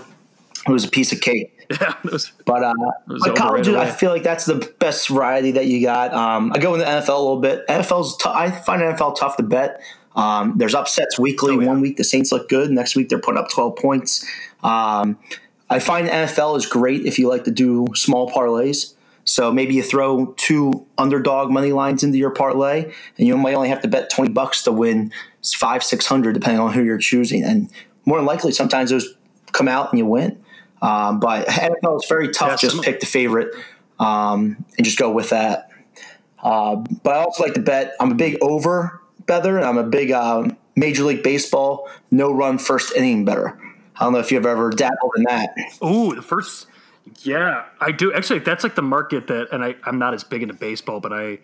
[0.67, 1.55] it was a piece of cake.
[1.71, 2.73] Yeah, was, but uh,
[3.07, 6.15] but right I feel like that's the best variety that you got.
[6.15, 7.67] Um, I go in the NFL a little bit.
[7.69, 9.83] NFL's t- I find NFL tough to bet.
[10.17, 11.57] Um, there's upsets weekly.
[11.57, 11.67] Oh, yeah.
[11.67, 12.71] One week the Saints look good.
[12.71, 14.27] Next week they're putting up 12 points.
[14.63, 15.19] Um,
[15.69, 18.95] I find NFL is great if you like to do small parlays.
[19.25, 23.69] So maybe you throw two underdog money lines into your parlay, and you might only
[23.69, 25.13] have to bet 20 bucks to win
[25.55, 27.45] five, six hundred, depending on who you're choosing.
[27.45, 27.71] And
[28.07, 29.15] more than likely, sometimes those
[29.53, 30.43] come out and you win.
[30.81, 32.63] Um, but NFL is very tough.
[32.63, 33.55] Yeah, just pick the favorite
[33.99, 35.71] um, and just go with that.
[36.43, 37.95] Uh, but I also like to bet.
[38.01, 39.61] I'm a big over bettor.
[39.61, 43.59] I'm a big uh, Major League Baseball no run first inning bettor.
[43.97, 45.51] I don't know if you've ever dabbled in that.
[45.83, 46.67] Oh, the first.
[47.23, 48.13] Yeah, I do.
[48.13, 51.13] Actually, that's like the market that, and I, I'm not as big into baseball, but
[51.13, 51.39] I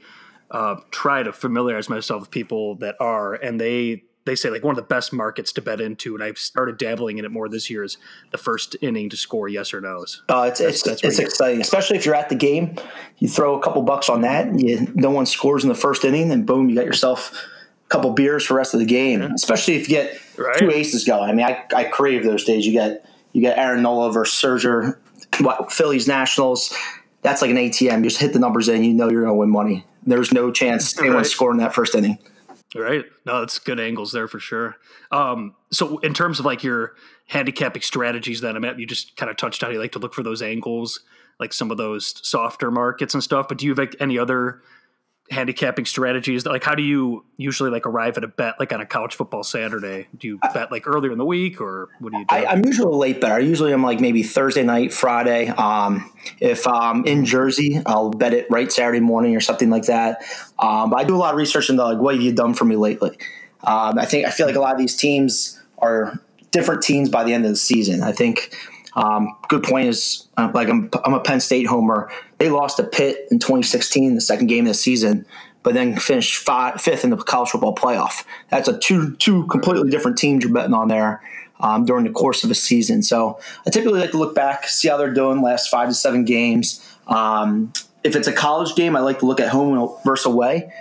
[0.50, 4.72] uh, try to familiarize myself with people that are, and they they say like one
[4.72, 7.68] of the best markets to bet into, and I've started dabbling in it more this
[7.68, 7.84] year.
[7.84, 7.98] Is
[8.32, 10.22] the first inning to score yes or no's?
[10.28, 12.76] Oh, it's that's, it's, that's it's exciting, especially if you're at the game.
[13.18, 16.30] You throw a couple bucks on that, you, no one scores in the first inning,
[16.30, 17.34] and boom, you got yourself
[17.84, 19.20] a couple beers for the rest of the game.
[19.20, 19.32] Yeah.
[19.34, 20.58] Especially if you get right.
[20.58, 21.28] two aces going.
[21.28, 22.66] I mean, I, I crave those days.
[22.66, 24.96] You get you get Aaron Nola versus Scherzer,
[25.70, 26.74] Phillies Nationals.
[27.22, 27.98] That's like an ATM.
[27.98, 29.84] You just hit the numbers in, you know you're going to win money.
[30.06, 31.26] There's no chance anyone right.
[31.26, 32.18] scoring that first inning.
[32.74, 33.04] Right.
[33.24, 34.76] No, that's good angles there for sure.
[35.12, 36.94] Um, so in terms of like your
[37.26, 40.12] handicapping strategies, that I mean, you just kind of touched on you like to look
[40.12, 41.00] for those angles,
[41.38, 43.46] like some of those softer markets and stuff.
[43.48, 44.60] But do you have like any other
[45.30, 46.44] handicapping strategies?
[46.44, 49.42] Like, how do you usually like arrive at a bet like on a college football
[49.42, 50.08] Saturday?
[50.16, 52.34] Do you bet like earlier in the week, or what do you do?
[52.34, 53.34] I, am usually late bettor.
[53.34, 55.48] I usually am like maybe Thursday night, Friday.
[55.48, 56.10] Um,
[56.40, 60.22] if I'm in Jersey, I'll bet it right Saturday morning or something like that.
[60.58, 62.64] Um, but I do a lot of research into like what have you done for
[62.64, 63.16] me lately.
[63.62, 66.18] Um, I think I feel like a lot of these teams are
[66.50, 68.02] different teams by the end of the season.
[68.02, 68.56] I think
[68.96, 72.10] um, good point is uh, like I'm, I'm a Penn State homer.
[72.38, 75.26] They lost to Pitt in 2016, the second game of the season,
[75.62, 78.24] but then finished five, fifth in the college football playoff.
[78.50, 81.22] That's a two two completely different teams you're betting on there
[81.60, 83.02] um, during the course of a season.
[83.02, 86.24] So I typically like to look back, see how they're doing last five to seven
[86.24, 86.80] games.
[87.06, 90.72] Um, if it's a college game, I like to look at home versus away.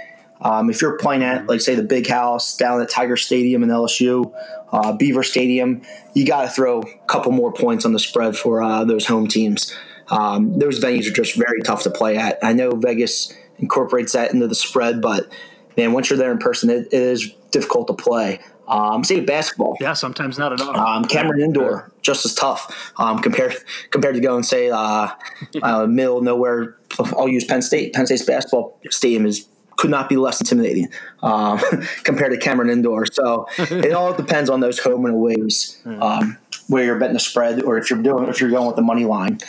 [0.43, 3.69] Um, if you're playing at, like, say, the Big House down at Tiger Stadium in
[3.69, 4.31] LSU,
[4.71, 5.81] uh, Beaver Stadium,
[6.13, 9.27] you got to throw a couple more points on the spread for uh, those home
[9.27, 9.73] teams.
[10.09, 12.39] Um, those venues are just very tough to play at.
[12.43, 15.31] I know Vegas incorporates that into the spread, but
[15.77, 18.39] man, once you're there in person, it, it is difficult to play.
[18.67, 19.77] Um, say basketball.
[19.79, 20.75] Yeah, sometimes not enough.
[20.75, 23.55] Um, Cameron Indoor, just as tough um, compared
[23.91, 25.09] compared to going say uh,
[25.61, 26.77] uh, middle nowhere.
[27.17, 27.93] I'll use Penn State.
[27.93, 29.47] Penn State's basketball stadium is
[29.77, 30.89] could not be less intimidating
[31.21, 31.59] um,
[32.03, 33.05] compared to Cameron Indoor.
[33.05, 36.01] So it all depends on those home and aways hmm.
[36.01, 38.81] um, where you're betting the spread, or if you're doing if you're going with the
[38.81, 39.39] money line.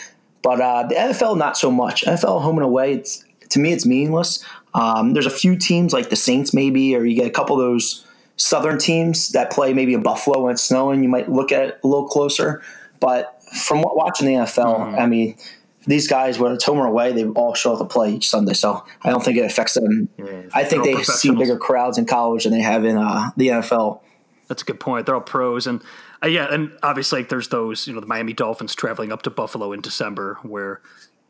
[0.41, 2.05] But uh, the NFL, not so much.
[2.05, 4.43] NFL home and away, it's to me, it's meaningless.
[4.73, 7.65] Um, there's a few teams like the Saints, maybe, or you get a couple of
[7.65, 8.05] those
[8.37, 11.01] Southern teams that play maybe in Buffalo when it's snowing.
[11.01, 12.61] You might look at it a little closer.
[12.99, 14.99] But from watching the NFL, mm-hmm.
[14.99, 15.37] I mean,
[15.87, 18.53] these guys, whether it's home or away, they all show up to play each Sunday.
[18.53, 20.09] So I don't think it affects them.
[20.17, 23.49] Yeah, I think they see bigger crowds in college than they have in uh, the
[23.49, 24.01] NFL.
[24.47, 25.05] That's a good point.
[25.05, 25.81] They're all pros, and
[26.23, 29.29] uh, yeah, and obviously like, there's those you know the Miami Dolphins traveling up to
[29.29, 30.81] Buffalo in December where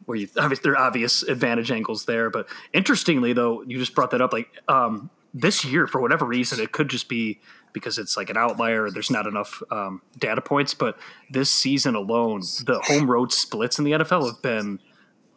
[0.06, 2.30] where you obviously there are obvious advantage angles there.
[2.30, 4.34] But interestingly, though, you just brought that up.
[4.34, 7.40] Like um, this year, for whatever reason, it could just be
[7.76, 8.90] because it's like an outlier.
[8.90, 10.98] There's not enough um, data points, but
[11.30, 14.80] this season alone, the home road splits in the NFL have been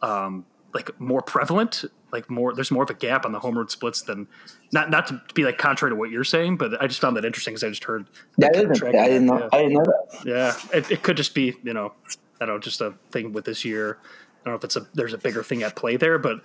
[0.01, 1.83] um, like more prevalent.
[2.11, 4.27] Like more, there's more of a gap on the home road splits than
[4.71, 4.89] not.
[4.89, 7.53] Not to be like contrary to what you're saying, but I just found that interesting
[7.53, 8.07] because I just heard.
[8.39, 9.37] That isn't, I didn't know.
[9.37, 9.49] Yeah.
[9.51, 10.25] I didn't know that.
[10.25, 11.93] Yeah, it, it could just be you know,
[12.41, 13.99] I don't know, just a thing with this year.
[14.01, 16.41] I don't know if it's a there's a bigger thing at play there, but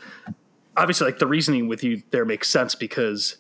[0.77, 3.37] obviously, like the reasoning with you there makes sense because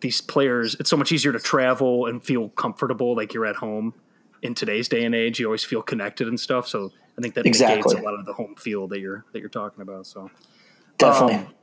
[0.00, 3.94] these players, it's so much easier to travel and feel comfortable like you're at home
[4.42, 5.38] in today's day and age.
[5.38, 6.68] You always feel connected and stuff.
[6.68, 7.76] So I think that exactly.
[7.76, 10.06] negates a lot of the home feel that you're that you're talking about.
[10.06, 10.30] So
[10.98, 11.36] definitely.
[11.36, 11.54] Um,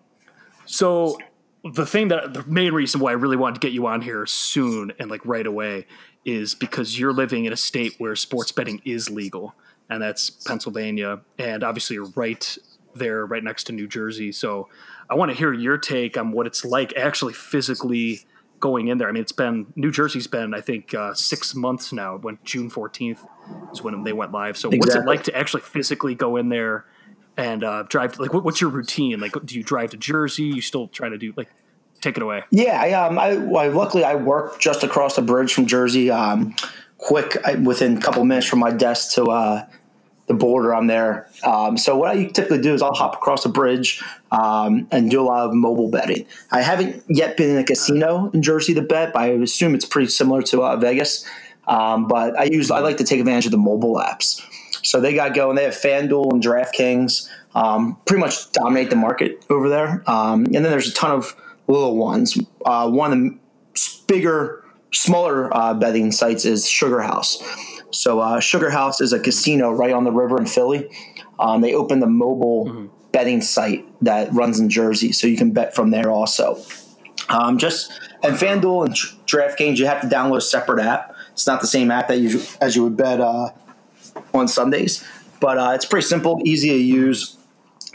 [0.66, 1.18] so
[1.64, 4.26] the thing that the main reason why I really wanted to get you on here
[4.26, 5.88] soon and like right away
[6.26, 9.56] is because you're living in a state where sports betting is legal,
[9.90, 12.58] and that's Pennsylvania, and obviously you're right
[12.96, 14.32] there, right next to New Jersey.
[14.32, 14.68] So
[15.10, 18.26] I want to hear your take on what it's like actually physically
[18.60, 19.08] going in there.
[19.08, 22.18] I mean, it's been New Jersey's been I think uh, six months now.
[22.18, 23.26] When June fourteenth
[23.72, 24.58] is when they went live.
[24.58, 24.80] So exactly.
[24.80, 26.86] what's it like to actually physically go in there
[27.38, 28.20] and uh, drive?
[28.20, 29.20] Like, what, what's your routine?
[29.20, 30.44] Like, do you drive to Jersey?
[30.44, 31.50] You still try to do like?
[32.00, 32.44] Take it away.
[32.52, 36.12] Yeah, I, um, I, well, luckily I work just across the bridge from Jersey.
[36.12, 36.56] Um,
[37.00, 39.66] quick, I, within a couple minutes from my desk to uh,
[40.28, 40.76] the border.
[40.76, 41.28] I'm there.
[41.44, 45.22] Um, so what I typically do is I'll hop across the bridge um, and do
[45.22, 46.26] a lot of mobile betting.
[46.52, 49.86] I haven't yet been in a casino in Jersey to bet, but I assume it's
[49.86, 51.26] pretty similar to uh, Vegas.
[51.68, 54.42] Um, but I use I like to take advantage of the mobile apps.
[54.84, 55.56] So they got going.
[55.56, 57.30] They have FanDuel and DraftKings.
[57.56, 60.04] Um, pretty much dominate the market over there.
[60.10, 61.36] Um, and then there's a ton of
[61.68, 62.38] little ones.
[62.66, 63.38] Uh, one of the
[64.08, 64.64] bigger,
[64.94, 67.44] smaller uh, betting sites is Sugar House.
[67.92, 70.90] So uh, Sugar House is a casino right on the river in Philly.
[71.40, 72.88] Um, they opened the mobile mm-hmm.
[73.12, 76.60] Betting site that runs in Jersey, so you can bet from there also.
[77.30, 77.92] Um, just
[78.24, 78.96] and FanDuel and
[79.28, 81.16] DraftKings, you have to download a separate app.
[81.32, 83.50] It's not the same app that you as you would bet uh,
[84.34, 85.06] on Sundays,
[85.40, 87.38] but uh, it's pretty simple, easy to use.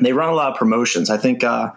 [0.01, 1.11] They run a lot of promotions.
[1.11, 1.73] I think uh,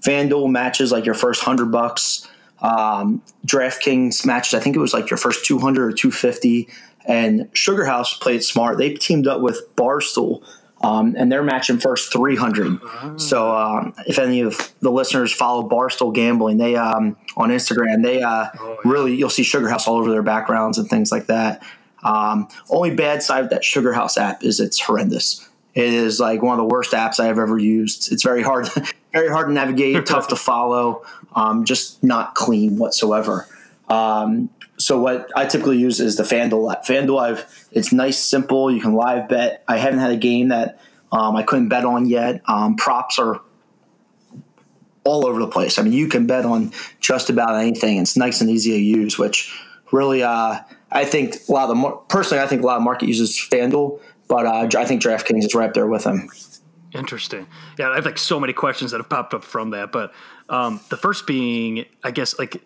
[0.00, 2.28] FanDuel matches like your first hundred bucks.
[2.62, 6.68] Um, DraftKings matches, I think it was like your first two hundred or two fifty.
[7.06, 8.78] And Sugar House played smart.
[8.78, 10.42] They teamed up with Barstool,
[10.82, 12.78] um, and they're matching first 300.
[12.82, 13.16] Oh.
[13.16, 18.22] So um, if any of the listeners follow Barstool Gambling, they um, on Instagram, they
[18.22, 18.90] uh, oh, yeah.
[18.90, 21.62] really you'll see Sugar House all over their backgrounds and things like that.
[22.02, 25.48] Um, only bad side of that Sugar House app is it's horrendous.
[25.74, 28.12] It is like one of the worst apps I have ever used.
[28.12, 28.68] It's very hard,
[29.12, 33.48] very hard to navigate, tough to follow, um, just not clean whatsoever.
[33.88, 36.84] Um, so what I typically use is the FanDuel app.
[36.84, 38.70] FanDuel, I've, it's nice, simple.
[38.70, 39.62] You can live bet.
[39.68, 40.80] I haven't had a game that
[41.12, 42.42] um, I couldn't bet on yet.
[42.46, 43.40] Um, props are
[45.04, 45.78] all over the place.
[45.78, 47.98] I mean, you can bet on just about anything.
[47.98, 49.54] It's nice and easy to use, which
[49.92, 50.58] really, uh,
[50.90, 54.00] I think a lot of the personally, I think a lot of market uses FanDuel,
[54.28, 56.28] but uh, I think DraftKings is right up there with them.
[56.92, 57.46] Interesting.
[57.78, 60.12] Yeah, I have like so many questions that have popped up from that, but
[60.48, 62.62] um, the first being, I guess, like,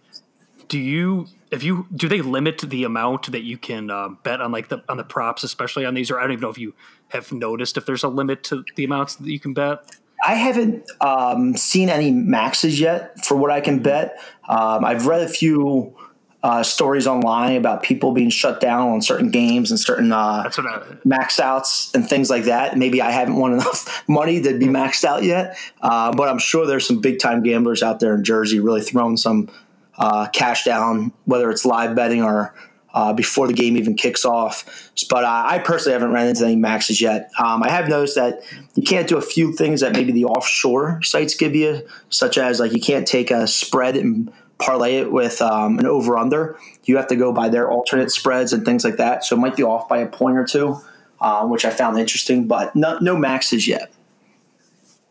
[0.68, 4.52] do you if you do they limit the amount that you can uh, bet on
[4.52, 6.74] like the on the props, especially on these, or I don't even know if you
[7.08, 9.96] have noticed if there's a limit to the amounts that you can bet.
[10.26, 14.18] I haven't um, seen any maxes yet for what I can bet.
[14.48, 15.96] Um, I've read a few
[16.42, 20.82] uh, stories online about people being shut down on certain games and certain uh, I,
[21.04, 22.76] max outs and things like that.
[22.76, 26.66] Maybe I haven't won enough money to be maxed out yet, uh, but I'm sure
[26.66, 29.48] there's some big time gamblers out there in Jersey really throwing some
[29.98, 32.54] uh, cash down, whether it's live betting or
[32.94, 34.90] uh, before the game even kicks off.
[35.10, 37.30] But uh, I personally haven't ran into any maxes yet.
[37.38, 38.40] Um, I have noticed that
[38.74, 42.60] you can't do a few things that maybe the offshore sites give you, such as
[42.60, 46.58] like you can't take a spread and parlay it with um, an over under.
[46.84, 49.24] You have to go by their alternate spreads and things like that.
[49.24, 50.76] So it might be off by a point or two,
[51.20, 53.92] uh, which I found interesting, but no, no maxes yet.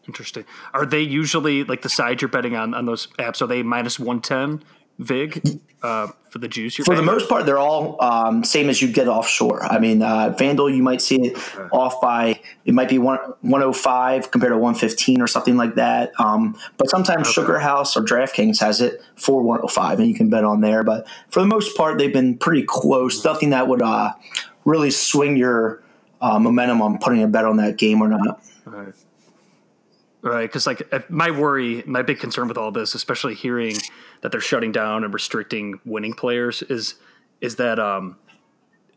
[0.07, 0.45] Interesting.
[0.73, 3.41] Are they usually like the side you're betting on on those apps?
[3.41, 4.63] Are they minus one ten
[4.99, 6.75] vig uh, for the juice?
[6.77, 9.65] for the most part, they're all um, same as you get offshore.
[9.65, 11.37] I mean, uh, FanDuel, you might see it
[11.71, 15.27] off by it might be one one hundred oh five compared to one fifteen or
[15.27, 16.11] something like that.
[16.19, 17.45] Um, but sometimes okay.
[17.45, 20.61] SugarHouse or DraftKings has it for one hundred oh five, and you can bet on
[20.61, 20.83] there.
[20.83, 23.19] But for the most part, they've been pretty close.
[23.19, 23.27] Mm-hmm.
[23.27, 24.13] Nothing that would uh,
[24.63, 25.83] really swing your
[26.21, 28.41] uh, momentum on putting a bet on that game or not.
[28.65, 28.93] Right.
[30.27, 33.75] Right, because like my worry, my big concern with all this, especially hearing
[34.21, 36.95] that they're shutting down and restricting winning players, is
[37.39, 38.17] is that um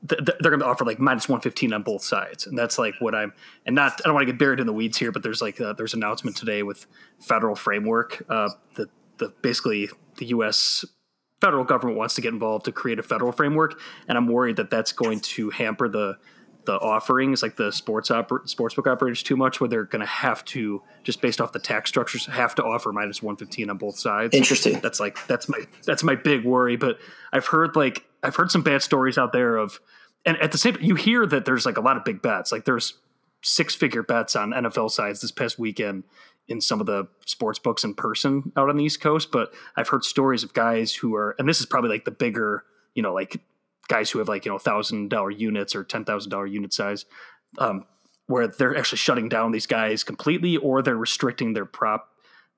[0.08, 2.94] th- they're going to offer like minus one fifteen on both sides, and that's like
[2.98, 3.32] what I'm.
[3.64, 5.60] And not, I don't want to get buried in the weeds here, but there's like
[5.60, 6.86] uh, there's an announcement today with
[7.20, 8.88] federal framework uh, that
[9.18, 10.84] the basically the U.S.
[11.40, 14.70] federal government wants to get involved to create a federal framework, and I'm worried that
[14.70, 16.16] that's going to hamper the
[16.64, 20.44] the offerings, like the sports oper- sportsbook operators, too much, where they're going to have
[20.46, 23.98] to just based off the tax structures have to offer minus one fifteen on both
[23.98, 24.34] sides.
[24.34, 24.80] Interesting.
[24.80, 26.76] That's like that's my that's my big worry.
[26.76, 26.98] But
[27.32, 29.80] I've heard like I've heard some bad stories out there of,
[30.26, 32.52] and at the same you hear that there's like a lot of big bets.
[32.52, 32.94] Like there's
[33.42, 36.04] six figure bets on NFL sides this past weekend
[36.48, 39.30] in some of the sports books in person out on the East Coast.
[39.30, 42.64] But I've heard stories of guys who are, and this is probably like the bigger,
[42.94, 43.40] you know, like
[43.90, 47.04] guys who have like you know thousand dollar units or ten thousand dollar unit size,
[47.58, 47.84] um,
[48.26, 52.08] where they're actually shutting down these guys completely, or they're restricting their prop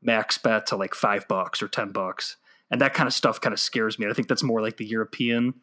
[0.03, 2.37] max bet to like five bucks or ten bucks,
[2.71, 4.07] and that kind of stuff kind of scares me.
[4.09, 5.55] I think that's more like the European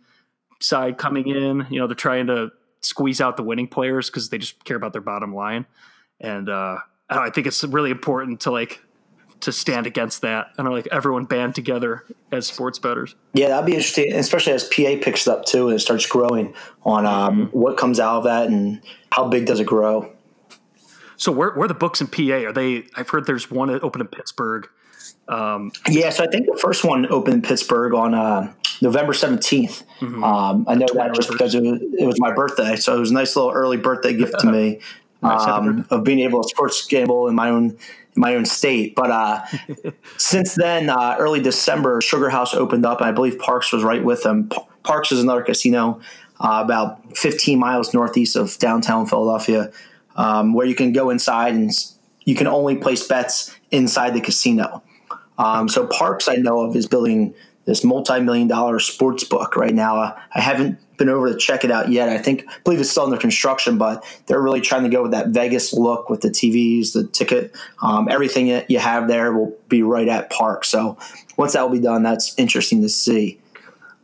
[0.60, 1.68] side coming in.
[1.70, 2.50] You know, they're trying to
[2.82, 5.68] squeeze out the winning players because they just care about their bottom line,
[6.20, 6.80] and uh,
[7.10, 8.82] I think it's really important to like
[9.42, 13.16] to stand against that and like everyone band together as sports bettors.
[13.34, 16.54] Yeah, that'd be interesting, especially as PA picks it up too and it starts growing
[16.84, 20.12] on um, what comes out of that and how big does it grow.
[21.18, 22.48] So where, where are the books in PA?
[22.48, 22.86] Are they?
[22.96, 24.70] I've heard there's one open in Pittsburgh.
[25.28, 29.84] Um, yeah, so I think the first one opened in Pittsburgh on uh, November 17th.
[30.00, 30.24] Mm-hmm.
[30.24, 33.12] Um, I know that was because it was, it was, my birthday, so it was
[33.12, 34.80] a nice little early birthday gift to me
[35.22, 37.78] nice um, of being able to sports gamble in my own
[38.20, 38.96] my own state.
[38.96, 39.46] But uh,
[40.18, 44.24] since then, uh, early December, SugarHouse opened up, and I believe Parx was right with
[44.24, 44.50] them.
[44.50, 46.02] P- Parx is another casino
[46.42, 49.72] uh, about 15 miles northeast of downtown Philadelphia,
[50.18, 51.72] um, where you can go inside and
[52.26, 54.84] you can only place bets inside the casino.
[55.38, 57.34] Um, so Parx, I know of, is building
[57.70, 59.96] this multi-million dollar sports book right now.
[60.34, 62.10] I haven't been over to check it out yet.
[62.10, 65.12] I think I believe it's still under construction, but they're really trying to go with
[65.12, 69.56] that Vegas look with the TVs, the ticket, um, everything that you have there will
[69.68, 70.66] be right at Park.
[70.66, 70.98] So
[71.38, 73.40] once that will be done, that's interesting to see.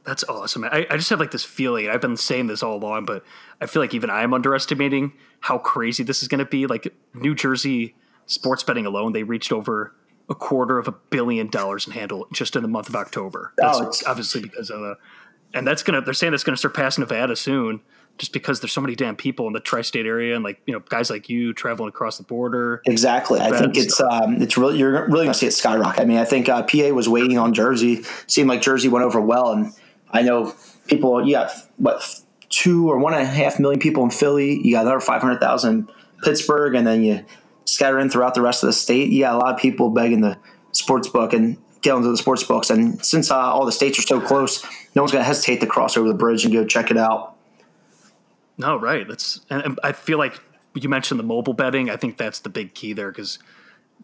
[0.04, 0.64] That's awesome.
[0.66, 1.90] I, I just have like this feeling.
[1.90, 3.26] I've been saying this all along, but
[3.60, 6.68] I feel like even I'm underestimating how crazy this is going to be.
[6.68, 7.96] Like New Jersey
[8.28, 9.96] sports betting alone, they reached over
[10.30, 13.54] a quarter of a billion dollars in handle just in the month of October.
[13.58, 14.98] That's oh, obviously because of the
[15.56, 17.82] and that's gonna they're saying that's gonna surpass Nevada soon,
[18.18, 20.82] just because there's so many damn people in the tri-state area and like you know
[20.82, 22.82] guys like you traveling across the border.
[22.86, 26.02] Exactly, I think it's um, it's really you're really gonna see it skyrocket.
[26.02, 28.04] I mean, I think uh, PA was waiting on Jersey.
[28.28, 29.74] Seemed like Jersey went over well, and
[30.12, 30.54] I know
[30.88, 31.26] people.
[31.26, 32.04] You got what
[32.50, 34.60] two or one and a half million people in Philly.
[34.62, 35.90] You got another five hundred thousand
[36.24, 37.26] Pittsburgh, and then you
[37.66, 39.10] scattering throughout the rest of the state.
[39.10, 40.38] You got a lot of people begging the
[40.72, 42.70] sports book and get into the sports books.
[42.70, 44.64] And since uh, all the states are so close,
[44.96, 47.36] no one's going to hesitate to cross over the bridge and go check it out.
[48.58, 49.08] No, right.
[49.08, 50.40] That's and I feel like
[50.74, 51.90] you mentioned the mobile betting.
[51.90, 53.40] I think that's the big key there because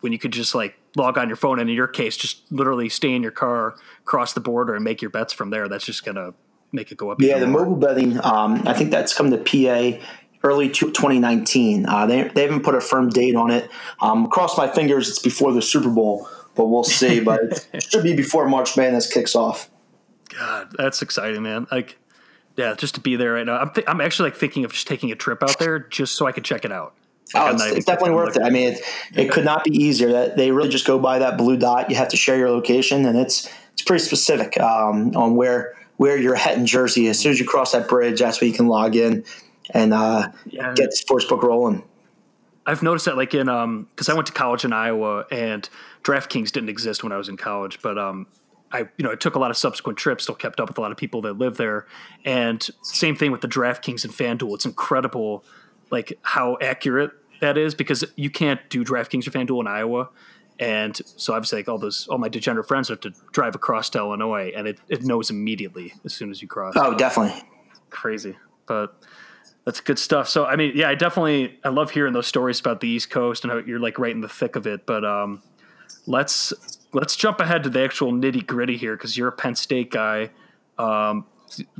[0.01, 2.89] when you could just like log on your phone and in your case just literally
[2.89, 5.69] stay in your car, cross the border, and make your bets from there.
[5.69, 6.33] That's just gonna
[6.71, 7.21] make it go up.
[7.21, 8.23] Yeah, the mobile betting.
[8.23, 10.05] Um, I think that's come to PA
[10.43, 11.85] early 2019.
[11.85, 13.69] Uh, they, they haven't put a firm date on it.
[13.99, 17.19] Um, cross my fingers, it's before the Super Bowl, but we'll see.
[17.19, 19.69] but it should be before March Madness kicks off.
[20.29, 21.67] God, that's exciting, man.
[21.71, 21.97] Like,
[22.57, 23.57] yeah, just to be there right now.
[23.57, 26.25] I'm, th- I'm actually like thinking of just taking a trip out there just so
[26.25, 26.95] I could check it out.
[27.33, 28.43] Like, oh, it's, it's definitely worth it.
[28.43, 28.81] I mean, it,
[29.15, 30.11] it could not be easier.
[30.11, 31.89] That they really just go by that blue dot.
[31.89, 36.17] You have to share your location, and it's it's pretty specific um, on where where
[36.17, 37.07] you're heading Jersey.
[37.07, 39.23] As soon as you cross that bridge, that's where you can log in
[39.73, 40.73] and uh, yeah.
[40.73, 41.83] get the sports book rolling.
[42.65, 45.67] I've noticed that, like in um, because I went to college in Iowa, and
[46.03, 48.27] DraftKings didn't exist when I was in college, but um,
[48.71, 50.81] I you know I took a lot of subsequent trips, still kept up with a
[50.81, 51.87] lot of people that live there,
[52.23, 54.53] and same thing with the DraftKings and FanDuel.
[54.55, 55.43] It's incredible,
[55.89, 57.11] like how accurate
[57.41, 60.09] that is because you can't do DraftKings or FanDuel in Iowa.
[60.59, 63.97] And so obviously, like all those, all my degenerate friends have to drive across to
[63.97, 66.75] Illinois, and it, it knows immediately as soon as you cross.
[66.77, 67.41] Oh, definitely,
[67.89, 68.37] crazy.
[68.67, 68.95] But
[69.65, 70.27] that's good stuff.
[70.27, 73.43] So I mean, yeah, I definitely I love hearing those stories about the East Coast
[73.43, 74.85] and how you're like right in the thick of it.
[74.85, 75.43] But um,
[76.07, 76.53] let's
[76.93, 80.31] let's jump ahead to the actual nitty gritty here because you're a Penn State guy.
[80.77, 81.25] Um,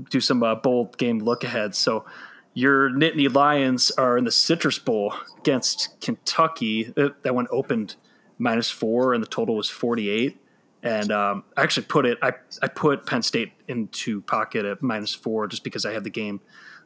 [0.10, 1.76] do some uh, bold game look ahead.
[1.76, 2.06] So
[2.54, 6.94] your Nittany Lions are in the Citrus Bowl against Kentucky.
[6.96, 7.96] That one opened
[8.38, 10.38] minus four, and the total was 48.
[10.84, 12.18] And um, I actually put it.
[12.22, 16.10] I I put Penn State into pocket at minus four just because I had the
[16.10, 16.42] game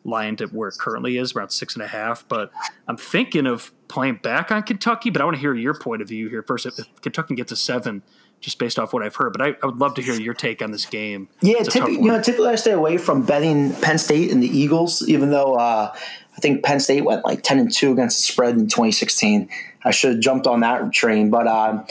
[0.06, 2.28] line to where it currently is, around six and a half.
[2.28, 2.52] But
[2.88, 6.08] I'm thinking of playing back on Kentucky, but I want to hear your point of
[6.08, 6.66] view here first.
[6.66, 8.04] If Kentucky gets a seven,
[8.40, 10.62] just based off what I've heard, but I, I would love to hear your take
[10.62, 11.28] on this game.
[11.42, 15.08] Yeah, typically, you know, typically I stay away from betting Penn State and the Eagles,
[15.08, 18.56] even though uh, I think Penn State went like ten and two against the spread
[18.56, 19.50] in 2016.
[19.84, 21.48] I should have jumped on that train, but.
[21.48, 21.84] Uh,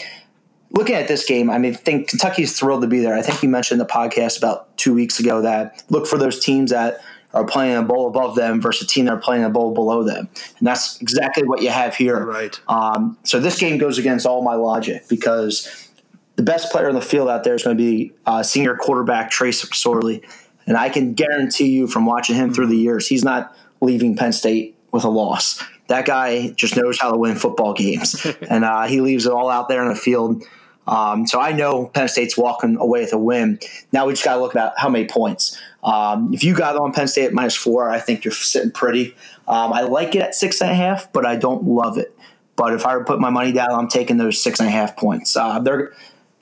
[0.71, 3.15] looking at this game, I mean, I think Kentucky's thrilled to be there.
[3.15, 6.73] I think you mentioned the podcast about two weeks ago that look for those teams
[6.73, 7.01] that
[7.35, 10.05] are playing a bowl above them versus a team that are playing a bowl below
[10.05, 10.29] them.
[10.59, 12.25] And that's exactly what you have here.
[12.25, 12.59] Right.
[12.69, 15.91] Um, so this game goes against all my logic because
[16.37, 19.31] the best player in the field out there is going to be uh, senior quarterback
[19.31, 20.25] Trace McSorley.
[20.67, 24.33] And I can guarantee you from watching him through the years, he's not leaving Penn
[24.33, 25.63] State with a loss.
[25.89, 28.25] That guy just knows how to win football games.
[28.49, 30.45] and uh, he leaves it all out there in the field.
[30.87, 33.59] Um, so I know Penn State's walking away with a win.
[33.93, 35.61] Now we just got to look at how many points.
[35.85, 39.15] Um, if you got on Penn State at minus four, I think you're sitting pretty.
[39.47, 42.17] Um, I like it at six and a half, but I don't love it.
[42.57, 44.73] But if I were to put my money down, I'm taking those six and a
[44.73, 45.37] half points.
[45.37, 45.93] Uh, they're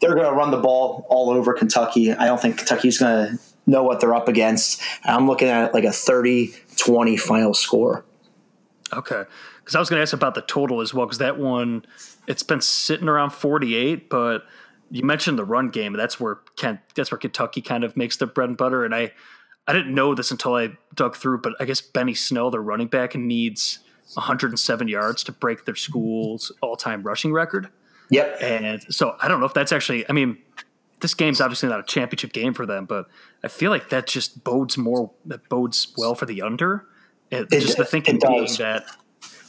[0.01, 2.13] they're going to run the ball all over Kentucky.
[2.13, 4.83] I don't think Kentucky's going to know what they're up against.
[5.05, 8.05] I'm looking at like a 30-20 final score.
[8.93, 9.23] Okay,
[9.61, 11.85] because I was going to ask about the total as well, because that one
[12.27, 14.45] it's been sitting around 48, but
[14.93, 15.95] you mentioned the run game.
[15.95, 18.85] That's where Kent, that's where Kentucky kind of makes their bread and butter.
[18.85, 19.11] And I,
[19.67, 22.89] I didn't know this until I dug through, but I guess Benny Snell, their running
[22.89, 23.79] back, needs
[24.15, 27.71] 107 yards to break their school's all-time rushing record.
[28.11, 28.43] Yep.
[28.43, 30.07] And so I don't know if that's actually.
[30.11, 30.37] I mean,
[31.01, 33.07] this game's obviously not a championship game for them, but
[33.43, 35.11] I feel like that just bodes more.
[35.25, 36.85] That bodes well for the under.
[37.31, 38.85] It, it just the thinking being that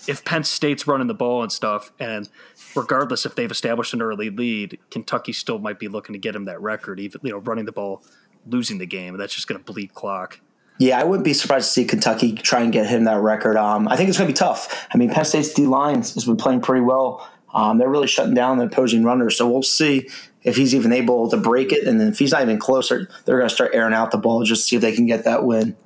[0.08, 2.30] if Penn State's running the ball and stuff, and
[2.76, 6.46] regardless if they've established an early lead, Kentucky still might be looking to get him
[6.46, 8.04] that record, even you know, running the ball,
[8.46, 9.18] losing the game.
[9.18, 10.40] That's just going to bleed clock.
[10.80, 13.58] Yeah, I wouldn't be surprised to see Kentucky try and get him that record.
[13.58, 14.88] Um, I think it's going to be tough.
[14.94, 17.30] I mean, Penn State's D line has been playing pretty well.
[17.54, 20.10] Um, they're really shutting down the opposing runners, so we'll see
[20.42, 21.88] if he's even able to break it.
[21.88, 24.44] And then if he's not even closer, they're going to start airing out the ball
[24.44, 25.78] just to see if they can get that win.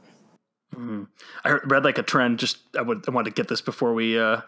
[0.73, 1.03] Mm-hmm.
[1.43, 2.39] I read like a trend.
[2.39, 4.41] Just I would I wanted to get this before we uh,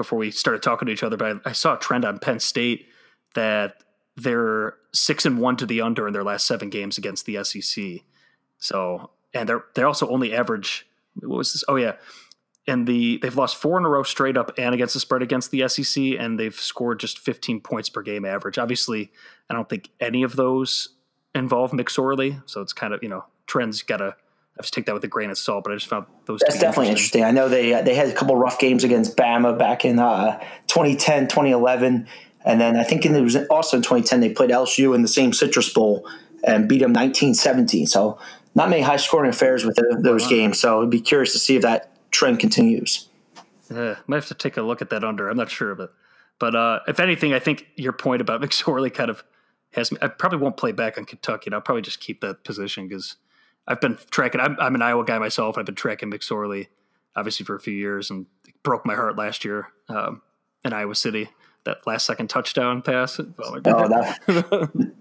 [0.00, 2.40] before we started talking to each other, but I, I saw a trend on Penn
[2.40, 2.86] State
[3.34, 3.84] that
[4.16, 8.00] they're six and one to the under in their last seven games against the SEC.
[8.58, 10.86] So and they're they also only average
[11.20, 11.64] what was this?
[11.68, 11.96] Oh yeah.
[12.66, 15.50] And the they've lost four in a row straight up and against the spread against
[15.50, 18.56] the SEC, and they've scored just 15 points per game average.
[18.56, 19.12] Obviously,
[19.50, 20.90] I don't think any of those
[21.34, 24.16] involve McSorley, so it's kind of you know trends gotta
[24.58, 26.40] I just take that with a grain of salt, but I just found those.
[26.40, 27.22] That's definitely interesting.
[27.22, 27.24] interesting.
[27.24, 31.28] I know they they had a couple rough games against Bama back in uh, 2010,
[31.28, 32.06] 2011,
[32.44, 35.32] and then I think it was also in 2010 they played LSU in the same
[35.32, 36.06] Citrus Bowl
[36.44, 37.86] and beat them 19-17.
[37.88, 38.18] So
[38.54, 40.28] not many high scoring affairs with those wow.
[40.28, 40.58] games.
[40.58, 43.08] So I'd be curious to see if that trend continues.
[43.70, 45.28] Yeah, might have to take a look at that under.
[45.28, 45.92] I'm not sure, but
[46.38, 49.22] but uh, if anything, I think your point about McSorley kind of
[49.74, 49.98] has me.
[50.02, 51.44] I probably won't play back on Kentucky.
[51.46, 53.16] And I'll probably just keep that position because
[53.70, 54.40] I've been tracking.
[54.40, 55.56] I'm, I'm, an Iowa guy myself.
[55.56, 56.66] I've been tracking McSorley
[57.16, 58.26] obviously for a few years and
[58.62, 60.22] broke my heart last year um,
[60.64, 61.28] in Iowa City.
[61.64, 63.20] That last second touchdown pass.
[63.20, 64.18] Oh, oh that,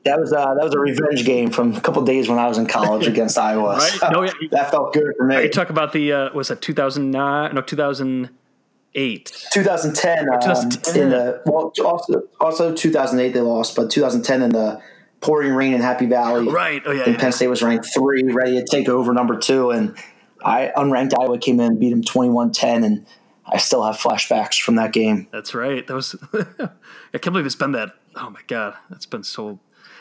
[0.04, 2.58] that was uh, that was a revenge game from a couple days when I was
[2.58, 3.78] in college against Iowa.
[3.78, 3.92] Right?
[3.94, 4.32] So no, yeah.
[4.52, 5.42] that felt good for me.
[5.42, 7.56] You talk about the uh, was it 2009?
[7.56, 9.48] No, 2008.
[9.54, 10.96] 2010, 2010.
[10.96, 14.82] Um, in the well, also also 2008 they lost, but 2010 in the
[15.22, 16.48] pouring rain in Happy Valley.
[16.48, 16.82] Right.
[16.86, 17.04] Oh yeah.
[17.04, 17.20] And yeah.
[17.20, 19.98] Penn State was ranked three, ready to take over number two, and
[20.44, 23.06] I unranked Iowa came in, beat them 21-10, and
[23.46, 25.28] I still have flashbacks from that game.
[25.32, 25.86] That's right.
[25.86, 27.94] That was I can't believe it's been that.
[28.16, 29.60] Oh my god, that's been so.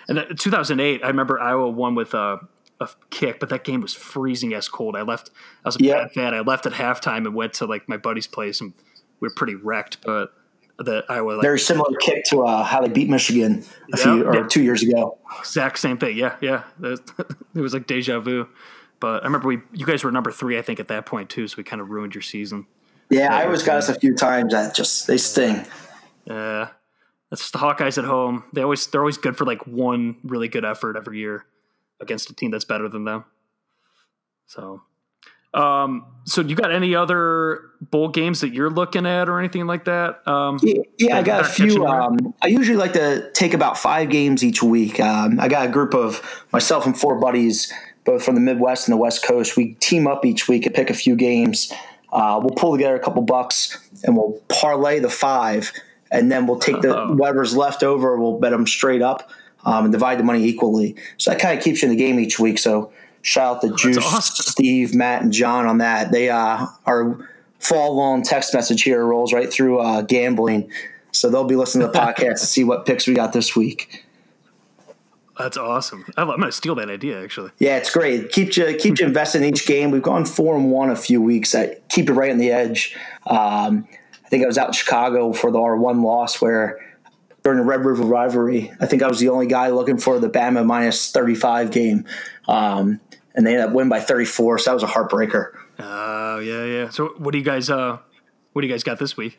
[0.09, 2.39] And 2008, I remember Iowa won with a,
[2.81, 4.97] a kick, but that game was freezing as cold.
[4.97, 5.31] I left.
[5.64, 5.97] I was a yep.
[5.99, 6.35] bad fan.
[6.35, 8.73] I left at halftime and went to like my buddy's place, and
[9.21, 9.99] we were pretty wrecked.
[10.05, 10.33] But
[10.79, 14.24] the Iowa like, very similar kick to uh, how they beat Michigan a yeah, few
[14.24, 14.47] or yeah.
[14.49, 15.18] two years ago.
[15.41, 16.16] Exact same thing.
[16.16, 16.64] Yeah, yeah.
[16.83, 18.49] it was like deja vu.
[19.01, 21.49] But I remember we you guys were number three, I think, at that point too.
[21.49, 22.66] So we kind of ruined your season.
[23.11, 24.53] Yeah, I always got us a few times.
[24.53, 25.66] That just they sting.
[26.24, 26.68] Yeah,
[27.31, 28.45] that's the Hawkeyes at home.
[28.53, 31.45] They always they're always good for like one really good effort every year
[32.01, 33.24] against a team that's better than them.
[34.47, 34.83] So,
[35.55, 39.86] um, so you got any other bowl games that you're looking at or anything like
[39.86, 40.26] that?
[40.28, 41.86] Um, yeah, yeah I got a few.
[41.86, 45.01] Um, I usually like to take about five games each week.
[45.01, 47.72] Um, I got a group of myself and four buddies,
[48.05, 49.57] both from the Midwest and the West Coast.
[49.57, 51.72] We team up each week and pick a few games.
[52.12, 55.72] Uh, we'll pull together a couple bucks and we'll parlay the five,
[56.11, 57.14] and then we'll take the oh.
[57.14, 58.18] whatever's left over.
[58.18, 59.30] We'll bet them straight up
[59.64, 60.94] um, and divide the money equally.
[61.16, 62.59] So that kind of keeps you in the game each week.
[62.59, 62.92] So
[63.23, 64.45] shout out to Juice, awesome.
[64.53, 66.12] Steve, Matt, and John on that.
[66.12, 70.71] They uh, are fall long text message here rolls right through uh, gambling.
[71.12, 74.05] So they'll be listening to the podcast to see what picks we got this week.
[75.39, 76.05] That's awesome.
[76.16, 77.23] I'm going to steal that idea.
[77.23, 78.33] Actually, yeah, it's great.
[78.33, 79.93] Keep you keep you invested in each game.
[79.93, 81.55] We've gone four and one a few weeks.
[81.55, 82.97] I keep it right on the edge.
[83.25, 83.87] Um,
[84.25, 86.81] I think I was out in Chicago for the R one loss where
[87.45, 90.29] during the Red River rivalry, I think I was the only guy looking for the
[90.29, 92.05] Bama minus thirty five game,
[92.49, 93.01] um,
[93.39, 94.59] and they ended up winning by thirty four.
[94.59, 95.53] So that was a heartbreaker.
[95.78, 96.89] Oh uh, yeah, yeah.
[96.91, 97.99] So what do you guys uh,
[98.53, 99.39] what do you guys got this week?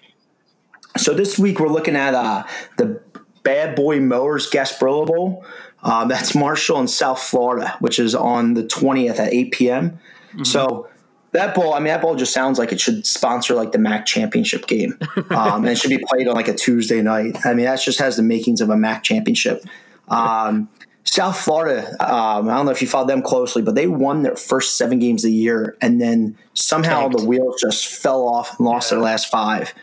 [0.97, 2.45] So this week we're looking at uh,
[2.77, 3.01] the
[3.43, 5.45] Bad Boy Mowers Gasparilla Bowl.
[5.83, 9.91] Um, that's Marshall in South Florida, which is on the 20th at 8 p.m.
[9.91, 10.43] Mm-hmm.
[10.43, 10.89] So
[11.31, 14.05] that bowl, I mean, that bowl just sounds like it should sponsor like the MAC
[14.05, 14.97] championship game.
[15.29, 17.37] Um, and it should be played on like a Tuesday night.
[17.45, 19.63] I mean, that just has the makings of a MAC championship.
[20.07, 20.69] Um,
[21.11, 24.35] South Florida, um, I don't know if you followed them closely, but they won their
[24.35, 27.17] first seven games of the year, and then somehow Tanked.
[27.17, 28.95] the wheels just fell off and lost yeah.
[28.95, 29.73] their last five.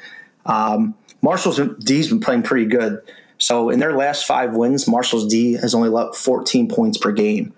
[0.47, 3.03] Um, Marshall's D's been playing pretty good.
[3.39, 7.53] So in their last five wins, Marshall's D has only let 14 points per game.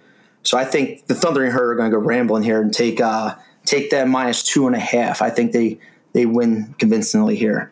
[0.44, 3.34] So I think the Thundering Herd are going to go rambling here and take uh,
[3.66, 5.20] take them minus two and a half.
[5.20, 5.78] I think they
[6.14, 7.70] they win convincingly here.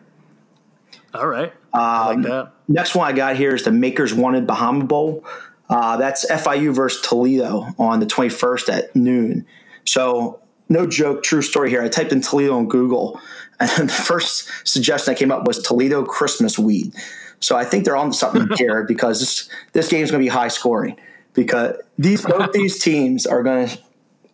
[1.15, 1.51] All right.
[1.73, 2.53] I like um, that.
[2.67, 5.25] Next one I got here is the Makers Wanted Bahama Bowl.
[5.69, 9.45] Uh, that's FIU versus Toledo on the 21st at noon.
[9.85, 10.39] So
[10.69, 11.81] no joke, true story here.
[11.81, 13.19] I typed in Toledo on Google,
[13.59, 16.93] and the first suggestion that came up was Toledo Christmas weed.
[17.39, 20.33] So I think they're on something here because this this game is going to be
[20.33, 20.97] high scoring
[21.33, 23.79] because these both these teams are going to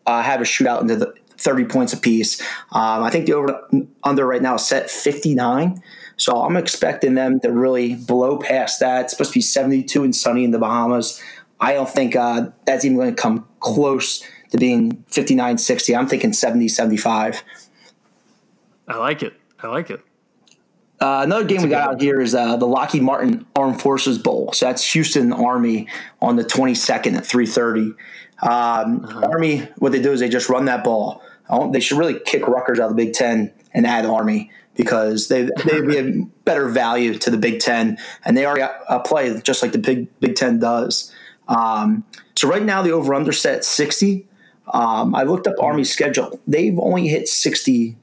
[0.06, 2.42] uh, have a shootout into the 30 points apiece.
[2.72, 3.68] Um, I think the over
[4.04, 5.82] under right now is set 59.
[6.24, 9.02] So I'm expecting them to really blow past that.
[9.02, 11.22] It's supposed to be 72 and sunny in the Bahamas.
[11.60, 15.94] I don't think uh, that's even going to come close to being 59 60.
[15.94, 17.44] I'm thinking 70 75.
[18.88, 19.34] I like it.
[19.62, 20.00] I like it.
[21.02, 24.54] Uh, another game we got out here is uh, the Lockheed Martin Armed Forces Bowl.
[24.54, 25.90] So that's Houston Army
[26.22, 27.96] on the 22nd at 3:30.
[28.42, 29.28] Um, uh-huh.
[29.30, 31.22] Army, what they do is they just run that ball.
[31.74, 35.50] They should really kick Rutgers out of the Big Ten and add Army because they
[35.66, 39.62] they be a better value to the Big Ten, and they already uh, play just
[39.62, 41.12] like the Big Big Ten does.
[41.48, 42.04] Um,
[42.36, 44.28] so right now the over under set 60.
[44.74, 46.40] Um, I looked up Army's schedule.
[46.48, 47.98] They've only hit 60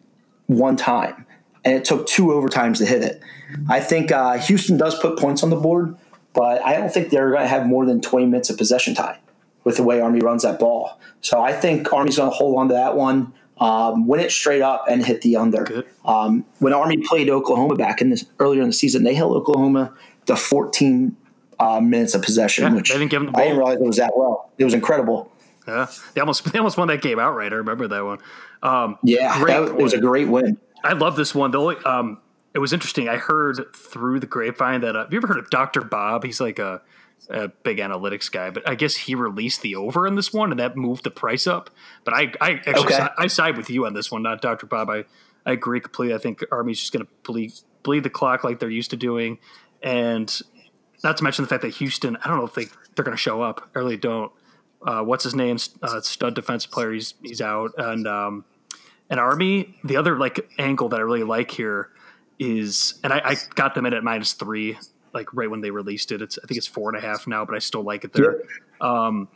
[0.47, 1.27] one time
[1.65, 3.23] and it took two overtimes to hit it.
[3.69, 5.97] I think uh, Houston does put points on the board,
[6.33, 9.19] but I don't think they're going to have more than 20 minutes of possession time
[9.65, 10.99] with the way Army runs that ball.
[11.21, 14.63] So I think Army's going to hold on to that one, um, win it straight
[14.63, 15.85] up, and hit the under.
[16.05, 19.93] Um, when Army played Oklahoma back in this earlier in the season, they held Oklahoma
[20.27, 21.17] to 14
[21.59, 23.97] uh, minutes of possession, yeah, which didn't give them the I didn't realize it was
[23.97, 24.51] that well.
[24.59, 25.31] It was incredible.
[25.69, 27.53] Yeah, they almost they almost won that game outright.
[27.53, 28.19] I remember that one.
[28.63, 31.51] Um, yeah, that, it was a great win I love this one.
[31.51, 32.19] The only, um,
[32.55, 33.09] it was interesting.
[33.09, 35.83] I heard through the grapevine that uh, have you ever heard of Dr.
[35.83, 36.25] Bob?
[36.25, 36.83] He's like a,
[37.29, 40.61] a, big analytics guy, but I guess he released the over in this one, and
[40.61, 41.71] that moved the price up.
[42.05, 43.09] But I, I actually okay.
[43.19, 44.67] I side with you on this one, not Dr.
[44.67, 44.91] Bob.
[44.91, 45.05] I,
[45.47, 46.15] I agree completely.
[46.15, 47.53] I think Army's just going to bleed
[47.83, 49.39] bleed the clock like they're used to doing,
[49.83, 50.41] and
[51.03, 52.17] not to mention the fact that Houston.
[52.17, 53.71] I don't know if they they're going to show up.
[53.75, 54.33] I really don't.
[54.83, 55.59] Uh, what's his name?
[55.83, 56.93] Uh, stud defensive player.
[56.93, 58.45] He's he's out, and um,
[59.09, 59.77] an Army.
[59.85, 61.91] The other like angle that I really like here
[62.39, 64.79] is, and I, I, got them in at minus three,
[65.13, 66.23] like right when they released it.
[66.23, 68.43] It's I think it's four and a half now, but I still like it there.
[68.81, 69.07] Yeah.
[69.07, 69.29] Um,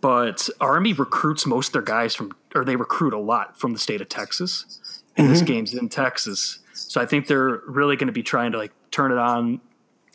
[0.00, 3.78] but Army recruits most of their guys from, or they recruit a lot from the
[3.78, 5.02] state of Texas.
[5.16, 5.34] And mm-hmm.
[5.34, 8.72] this game's in Texas, so I think they're really going to be trying to like
[8.90, 9.60] turn it on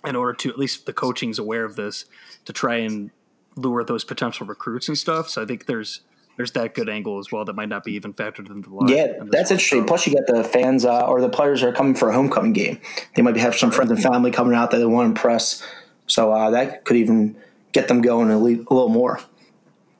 [0.05, 2.05] in order to at least the coaching's aware of this
[2.45, 3.11] to try and
[3.55, 5.29] lure those potential recruits and stuff.
[5.29, 6.01] So I think there's
[6.38, 8.89] there's that good angle as well that might not be even factored into the line.
[8.89, 9.86] Yeah, that's interesting.
[9.86, 12.79] Plus, you got the fans uh, or the players are coming for a homecoming game.
[13.15, 15.65] They might have some friends and family coming out that they want to impress.
[16.07, 17.38] So uh, that could even
[17.71, 19.19] get them going a, le- a little more.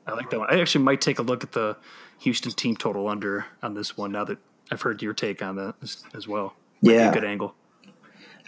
[0.06, 0.54] I like that one.
[0.54, 1.76] I actually might take a look at the
[2.20, 4.38] Houston team total under on this one now that
[4.70, 6.54] I've heard your take on that as, as well.
[6.82, 7.54] Might yeah, good angle.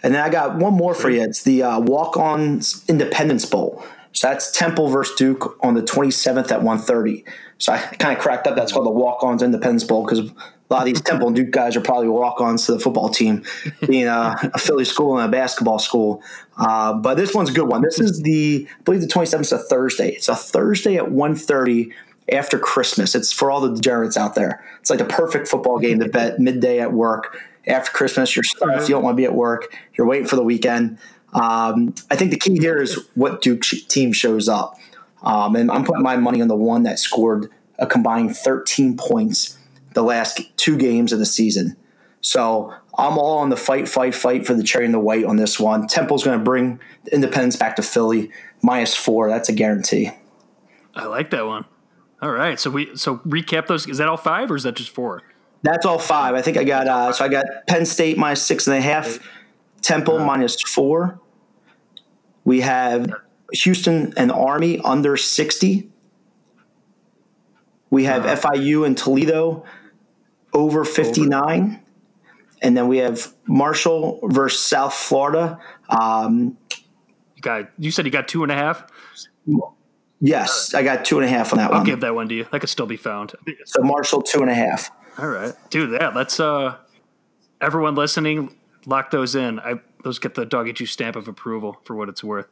[0.01, 1.21] And then I got one more for you.
[1.21, 3.83] It's the uh, Walk On Independence Bowl.
[4.13, 7.25] So that's Temple versus Duke on the 27th at 1.30.
[7.59, 8.55] So I kind of cracked up.
[8.55, 11.75] That's called the Walk-Ons Independence Bowl because a lot of these Temple and Duke guys
[11.75, 13.43] are probably walk-ons to the football team,
[13.87, 16.23] being a, a Philly school and a basketball school.
[16.57, 17.81] Uh, but this one's a good one.
[17.81, 20.09] This is the, I believe the 27th is a Thursday.
[20.11, 21.91] It's a Thursday at 1.30
[22.31, 23.15] after Christmas.
[23.15, 24.63] It's for all the degenerates out there.
[24.79, 27.39] It's like the perfect football game to bet midday at work.
[27.67, 28.87] After Christmas, you're stuffed.
[28.87, 29.75] You don't want to be at work.
[29.95, 30.97] You're waiting for the weekend.
[31.33, 34.79] Um, I think the key here is what Duke team shows up.
[35.23, 39.57] Um, and I'm putting my money on the one that scored a combined 13 points
[39.93, 41.75] the last two games of the season.
[42.21, 45.37] So I'm all on the fight, fight, fight for the cherry and the white on
[45.37, 45.87] this one.
[45.87, 46.79] Temple's going to bring
[47.11, 49.29] Independence back to Philly minus four.
[49.29, 50.11] That's a guarantee.
[50.95, 51.65] I like that one.
[52.21, 53.87] All right, so we so recap those.
[53.87, 55.23] Is that all five or is that just four?
[55.61, 56.35] That's all five.
[56.35, 59.19] I think I got uh, so I got Penn State minus six and a half,
[59.81, 60.25] Temple uh-huh.
[60.25, 61.19] minus four.
[62.43, 63.13] We have
[63.53, 65.89] Houston and Army under 60.
[67.89, 68.51] We have uh-huh.
[68.53, 69.63] FIU and Toledo
[70.53, 71.61] over 59.
[71.61, 71.79] Over.
[72.61, 75.59] And then we have Marshall versus South Florida.
[75.89, 76.57] Um,
[77.35, 78.85] you got you said you got two and a half?
[80.19, 81.79] Yes, I got two and a half on that I'll one.
[81.79, 82.45] I'll give that one to you.
[82.51, 83.33] That could still be found.
[83.65, 84.91] So Marshall two and a half.
[85.17, 85.91] All right, dude.
[85.91, 86.75] Yeah, let's uh,
[87.61, 89.59] everyone listening, lock those in.
[89.61, 92.47] I those get the doggy juice stamp of approval for what it's worth.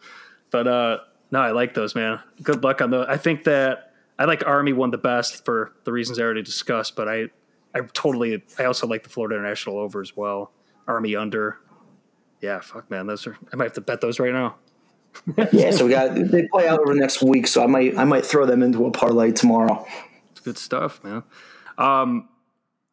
[0.51, 0.97] But uh,
[1.31, 2.19] no, I like those, man.
[2.41, 3.05] Good luck on those.
[3.07, 6.95] I think that I like Army one the best for the reasons I already discussed.
[6.95, 7.25] But I,
[7.73, 10.51] I totally, I also like the Florida International over as well.
[10.87, 11.57] Army under.
[12.41, 13.07] Yeah, fuck, man.
[13.07, 13.37] Those are.
[13.51, 14.55] I might have to bet those right now.
[15.51, 18.23] yeah, so we got they play out over next week, so I might I might
[18.23, 19.85] throw them into a parlay tomorrow.
[20.43, 21.23] Good stuff, man.
[21.77, 22.29] Um,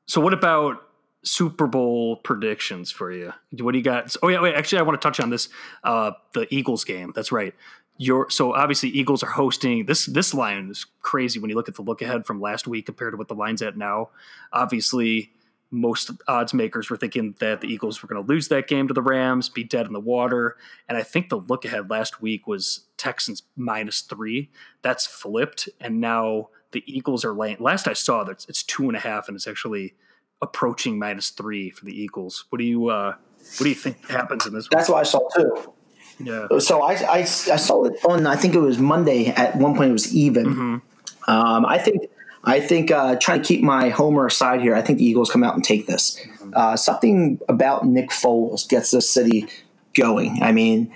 [0.07, 0.83] so what about
[1.25, 3.33] Super Bowl predictions for you.
[3.59, 4.15] What do you got?
[4.23, 4.55] Oh yeah, wait.
[4.55, 5.49] Actually, I want to touch on this.
[5.83, 7.13] Uh, the Eagles game.
[7.15, 7.55] That's right.
[7.97, 10.07] Your so obviously Eagles are hosting this.
[10.07, 13.13] This line is crazy when you look at the look ahead from last week compared
[13.13, 14.11] to what the line's at now.
[14.53, 15.33] Obviously,
[15.71, 18.95] most odds makers were thinking that the Eagles were going to lose that game to
[18.95, 20.57] the Rams, be dead in the water,
[20.89, 24.51] and I think the look ahead last week was Texans minus three.
[24.83, 27.57] That's flipped, and now the Eagles are laying.
[27.61, 29.95] Last I saw, that it's two and a half, and it's actually
[30.43, 32.45] approaching minus three for the Eagles.
[32.51, 34.69] What do you uh, what do you think happens in this?
[34.71, 34.97] That's one?
[34.97, 35.73] what I saw too.
[36.21, 36.59] Yeah.
[36.59, 39.91] So I, I, I saw it on I think it was Monday at one point
[39.91, 40.47] it was even.
[40.47, 41.31] Mm-hmm.
[41.31, 42.11] Um, I think
[42.45, 44.75] I think uh, trying to keep my homer aside here.
[44.75, 46.19] I think the Eagles come out and take this.
[46.21, 46.51] Mm-hmm.
[46.55, 49.49] Uh, something about Nick Foles gets this city
[49.95, 50.43] going.
[50.43, 50.93] I mean,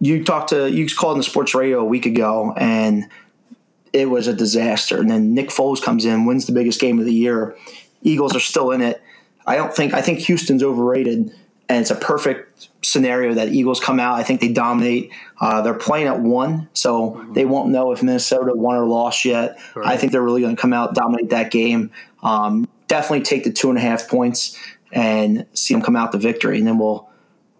[0.00, 3.08] you talked to you called in the sports radio a week ago and
[3.92, 4.98] it was a disaster.
[4.98, 7.56] And then Nick Foles comes in, wins the biggest game of the year,
[8.02, 9.02] Eagles are still in it.
[9.46, 11.32] I don't think I think Houston's overrated,
[11.68, 14.14] and it's a perfect scenario that Eagles come out.
[14.14, 15.10] I think they dominate.
[15.40, 17.32] Uh, they're playing at one, so mm-hmm.
[17.32, 19.58] they won't know if Minnesota won or lost yet.
[19.74, 19.88] Right.
[19.88, 21.90] I think they're really going to come out dominate that game.
[22.22, 24.58] Um, definitely take the two and a half points
[24.92, 27.08] and see them come out the victory, and then we'll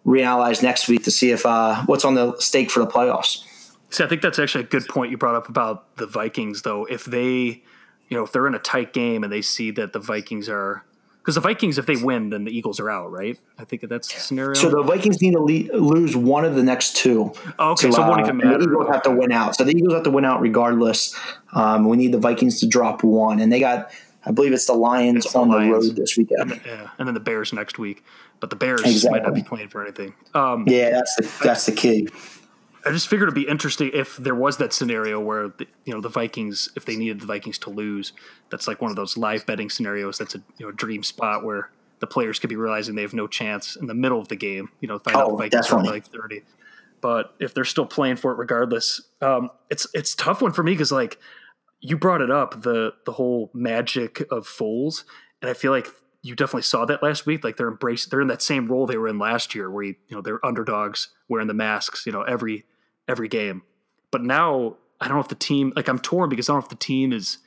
[0.06, 3.44] reanalyze next week to see if uh, what's on the stake for the playoffs.
[3.90, 6.84] See, I think that's actually a good point you brought up about the Vikings, though.
[6.84, 7.62] If they
[8.08, 10.84] you know, if they're in a tight game and they see that the Vikings are
[11.28, 13.38] because the Vikings, if they win, then the Eagles are out, right?
[13.58, 14.54] I think that's the scenario.
[14.54, 17.34] So the Vikings need to le- lose one of the next two.
[17.58, 18.56] Oh, okay, to, so uh, won't even matter.
[18.56, 19.54] The Eagles have to win out.
[19.54, 21.14] So the Eagles have to win out regardless.
[21.52, 23.90] Um, we need the Vikings to drop one, and they got.
[24.24, 25.66] I believe it's the Lions it's the on Lions.
[25.66, 26.52] the road this weekend.
[26.52, 28.04] And, yeah, and then the Bears next week.
[28.40, 29.10] But the Bears exactly.
[29.20, 30.14] might not be playing for anything.
[30.34, 32.08] Um, yeah, that's the, that's the key.
[32.84, 36.00] I just figured it'd be interesting if there was that scenario where the, you know
[36.00, 38.12] the Vikings, if they needed the Vikings to lose,
[38.50, 40.18] that's like one of those live betting scenarios.
[40.18, 41.70] That's a you know dream spot where
[42.00, 44.70] the players could be realizing they have no chance in the middle of the game.
[44.80, 46.42] You know, find oh, out the Vikings are like thirty.
[47.00, 50.72] But if they're still playing for it regardless, um, it's it's tough one for me
[50.72, 51.18] because like
[51.80, 55.04] you brought it up the the whole magic of Foles,
[55.40, 55.88] and I feel like
[56.22, 57.44] you definitely saw that last week.
[57.44, 59.94] Like they're embraced, they're in that same role they were in last year, where you,
[60.08, 62.06] you know they're underdogs wearing the masks.
[62.06, 62.64] You know every
[63.06, 63.62] every game.
[64.10, 66.64] But now I don't know if the team like I'm torn because I don't know
[66.64, 67.38] if the team is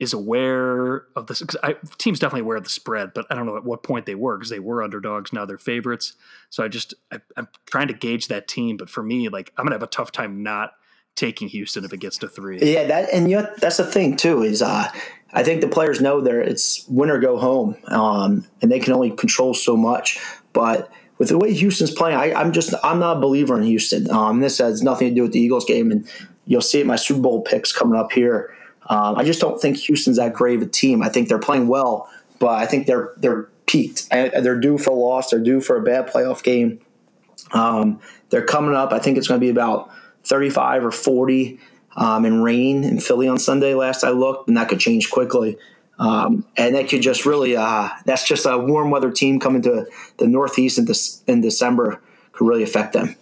[0.00, 1.42] is aware of this.
[1.42, 4.06] Cause I, team's definitely aware of the spread, but I don't know at what point
[4.06, 5.32] they were because they were underdogs.
[5.32, 6.14] Now they're favorites.
[6.50, 8.76] So I just I, I'm trying to gauge that team.
[8.76, 10.72] But for me, like I'm gonna have a tough time not
[11.16, 12.58] taking Houston if it gets to three.
[12.60, 14.90] Yeah, that and you know, that's the thing too is uh,
[15.34, 18.92] I think the players know there it's win or go home, um, and they can
[18.92, 20.18] only control so much.
[20.52, 24.10] But with the way Houston's playing, I, am just I'm not a believer in Houston.
[24.10, 26.08] Um, this has nothing to do with the Eagles game, and
[26.46, 28.56] you'll see it my Super Bowl picks coming up here.
[28.88, 31.02] Um, I just don't think Houston's that great of a team.
[31.02, 32.08] I think they're playing well,
[32.38, 34.08] but I think they're they're peaked.
[34.10, 35.30] they're due for a loss.
[35.30, 36.80] They're due for a bad playoff game.
[37.52, 38.92] Um, they're coming up.
[38.92, 39.90] I think it's going to be about
[40.24, 41.58] 35 or 40
[41.96, 43.74] um, in rain in Philly on Sunday.
[43.74, 45.56] Last I looked, and that could change quickly.
[45.98, 49.86] Um, and that could just really, uh, that's just a warm weather team coming to
[50.16, 53.14] the Northeast in, this, in December could really affect them.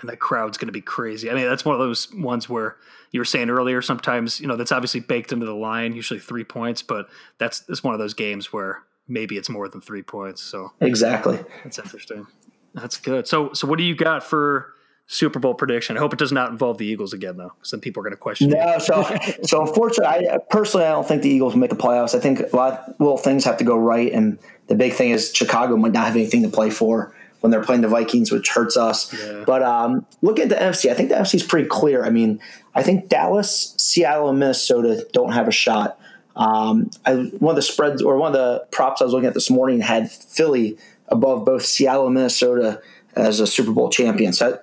[0.00, 1.30] And the crowd's going to be crazy.
[1.30, 2.76] I mean, that's one of those ones where
[3.10, 6.44] you were saying earlier, sometimes, you know, that's obviously baked into the line, usually three
[6.44, 10.42] points, but that's, that's one of those games where maybe it's more than three points.
[10.42, 11.38] So exactly.
[11.62, 12.26] That's interesting.
[12.72, 13.28] That's good.
[13.28, 14.72] So, so what do you got for
[15.12, 15.98] Super Bowl prediction.
[15.98, 17.52] I hope it does not involve the Eagles again, though.
[17.60, 18.48] Some people are going to question.
[18.48, 19.02] No, so
[19.42, 22.14] so unfortunately, I personally I don't think the Eagles will make the playoffs.
[22.14, 24.38] I think a lot of little things have to go right, and
[24.68, 27.82] the big thing is Chicago might not have anything to play for when they're playing
[27.82, 29.12] the Vikings, which hurts us.
[29.12, 29.44] Yeah.
[29.46, 30.90] But um, look at the NFC.
[30.90, 32.06] I think the NFC is pretty clear.
[32.06, 32.40] I mean,
[32.74, 36.00] I think Dallas, Seattle, and Minnesota don't have a shot.
[36.36, 39.34] Um, I, one of the spreads or one of the props I was looking at
[39.34, 42.80] this morning had Philly above both Seattle and Minnesota
[43.14, 44.32] as a Super Bowl champion.
[44.32, 44.58] So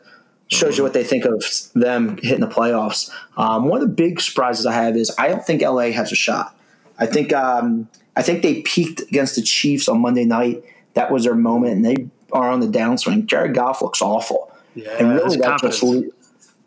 [0.50, 1.44] shows you what they think of
[1.74, 3.12] them hitting the playoffs.
[3.38, 6.16] Um, one of the big surprises I have is I don't think LA has a
[6.16, 6.56] shot.
[6.98, 10.64] I think um, I think they peaked against the Chiefs on Monday night.
[10.96, 13.28] That was their moment, and they are on the downswing.
[13.28, 14.52] Jared Goff looks awful.
[14.76, 15.84] Yeah, and really that just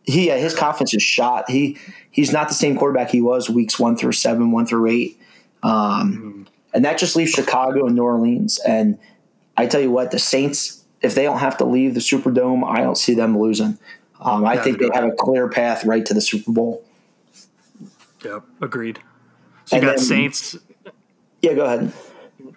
[0.05, 1.51] he yeah, his confidence is shot.
[1.51, 1.77] He
[2.11, 5.21] he's not the same quarterback he was weeks one through seven, one through eight,
[5.63, 6.43] um, mm-hmm.
[6.75, 8.59] and that just leaves Chicago and New Orleans.
[8.61, 8.99] And
[9.57, 12.83] I tell you what, the Saints if they don't have to leave the Superdome, I
[12.83, 13.79] don't see them losing.
[14.21, 16.85] Um, I think they have a clear path right to the Super Bowl.
[18.25, 19.01] Yep, agreed.
[19.65, 20.57] So you got then, Saints.
[21.41, 21.93] Yeah, go ahead.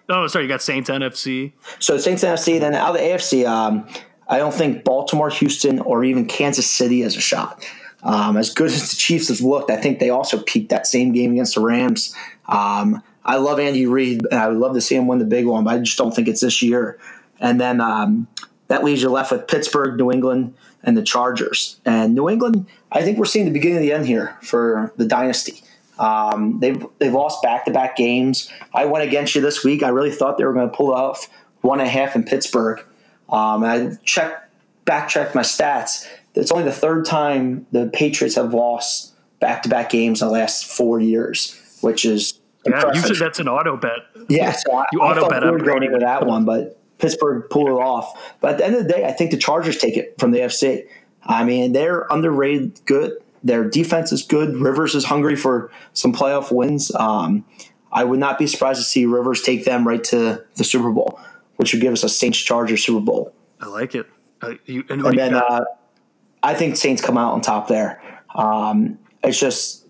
[0.08, 1.52] Oh, sorry, you got Saints NFC.
[1.80, 2.60] So Saints NFC.
[2.60, 3.88] Then out of the AFC, um,
[4.28, 7.68] I don't think Baltimore, Houston, or even Kansas City has a shot.
[8.04, 11.12] Um, as good as the Chiefs have looked, I think they also peaked that same
[11.12, 12.14] game against the Rams.
[12.46, 15.46] Um, I love Andy Reid, and I would love to see him win the big
[15.46, 16.98] one, but I just don't think it's this year.
[17.40, 18.28] And then um,
[18.68, 21.80] that leaves you left with Pittsburgh, New England, and the Chargers.
[21.84, 25.06] And New England, I think we're seeing the beginning of the end here for the
[25.06, 25.62] dynasty.
[25.98, 28.50] Um, they've they've lost back to back games.
[28.74, 29.82] I went against you this week.
[29.82, 31.28] I really thought they were going to pull off
[31.62, 32.80] one and a half in Pittsburgh.
[33.28, 34.50] Um, I checked
[34.84, 36.06] back checked my stats.
[36.34, 40.32] It's only the third time the Patriots have lost back to back games in the
[40.32, 42.76] last four years, which is yeah.
[42.76, 43.10] Impressive.
[43.10, 44.00] Usually that's an auto bet.
[44.28, 45.42] Yeah, so I, you I auto bet.
[45.42, 48.36] We going with that one, but Pittsburgh pull it off.
[48.40, 50.40] But at the end of the day, I think the Chargers take it from the
[50.40, 50.86] FC.
[51.24, 53.18] I mean, they're underrated good.
[53.42, 54.56] Their defense is good.
[54.56, 56.94] Rivers is hungry for some playoff wins.
[56.94, 57.44] Um,
[57.92, 61.20] I would not be surprised to see Rivers take them right to the Super Bowl,
[61.56, 63.32] which would give us a Saints Chargers Super Bowl.
[63.60, 64.06] I like it.
[64.42, 65.64] Uh, you, and, and then uh,
[66.42, 68.02] I think Saints come out on top there.
[68.34, 69.86] Um, it's just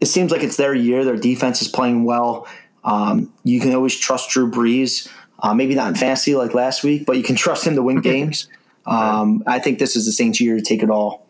[0.00, 1.04] it seems like it's their year.
[1.04, 2.46] Their defense is playing well.
[2.84, 5.08] Um, you can always trust Drew Brees.
[5.44, 8.00] Uh, maybe not in fantasy like last week, but you can trust him to win
[8.00, 8.48] games.
[8.86, 11.26] Um, I think this is the Saints' year to take it all.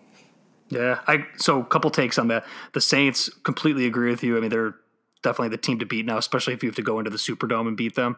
[0.69, 2.47] Yeah, I so a couple takes on that.
[2.75, 4.37] The Saints completely agree with you.
[4.37, 4.77] I mean, they're
[5.23, 7.67] definitely the team to beat now, especially if you have to go into the Superdome
[7.67, 8.17] and beat them.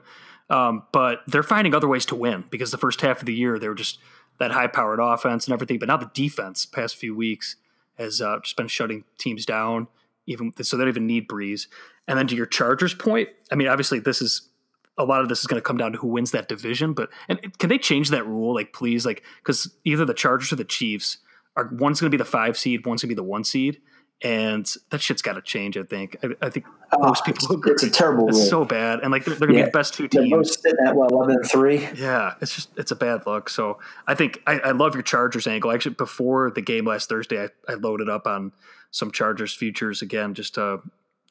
[0.51, 3.59] Um, but they're finding other ways to win because the first half of the year
[3.59, 3.99] they were just
[4.39, 5.79] that high-powered offense and everything.
[5.79, 7.57] But now the defense, past few weeks,
[7.97, 9.89] has uh, just been shutting teams down.
[10.27, 11.69] Even so, they don't even need Brees.
[12.07, 14.51] And then to your Chargers point, I mean, obviously this is
[14.99, 16.93] a lot of this is going to come down to who wins that division.
[16.93, 18.55] But and can they change that rule?
[18.55, 21.19] Like, please, like, because either the Chargers or the Chiefs
[21.57, 23.81] are one's going to be the five seed, one's going to be the one seed.
[24.23, 25.77] and that shit's got to change.
[25.77, 26.17] I think.
[26.23, 27.61] I, I think oh, most people.
[27.67, 28.29] It's, it's, a terrible.
[28.29, 28.47] It's rule.
[28.47, 29.65] so bad, and like they're, they're gonna yeah.
[29.67, 30.31] be the best two teams.
[30.31, 31.87] They're both sitting at what eleven and three.
[31.97, 33.51] Yeah, it's just it's a bad look.
[33.51, 35.71] So I think I, I love your Chargers angle.
[35.71, 38.53] Actually, before the game last Thursday, I, I loaded up on
[38.91, 40.81] some Chargers futures again just to,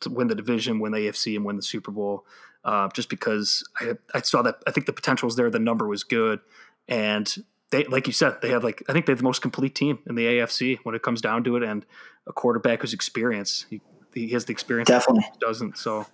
[0.01, 2.25] to win the division, win the AFC, and win the Super Bowl.
[2.63, 5.87] Uh, just because I I saw that I think the potential was there, the number
[5.87, 6.39] was good,
[6.87, 7.33] and
[7.71, 9.99] they like you said they have like I think they have the most complete team
[10.07, 11.85] in the AFC when it comes down to it, and
[12.27, 13.67] a quarterback who's experienced.
[13.69, 13.81] He,
[14.13, 14.87] he has the experience.
[14.87, 15.77] Definitely doesn't.
[15.77, 16.07] So,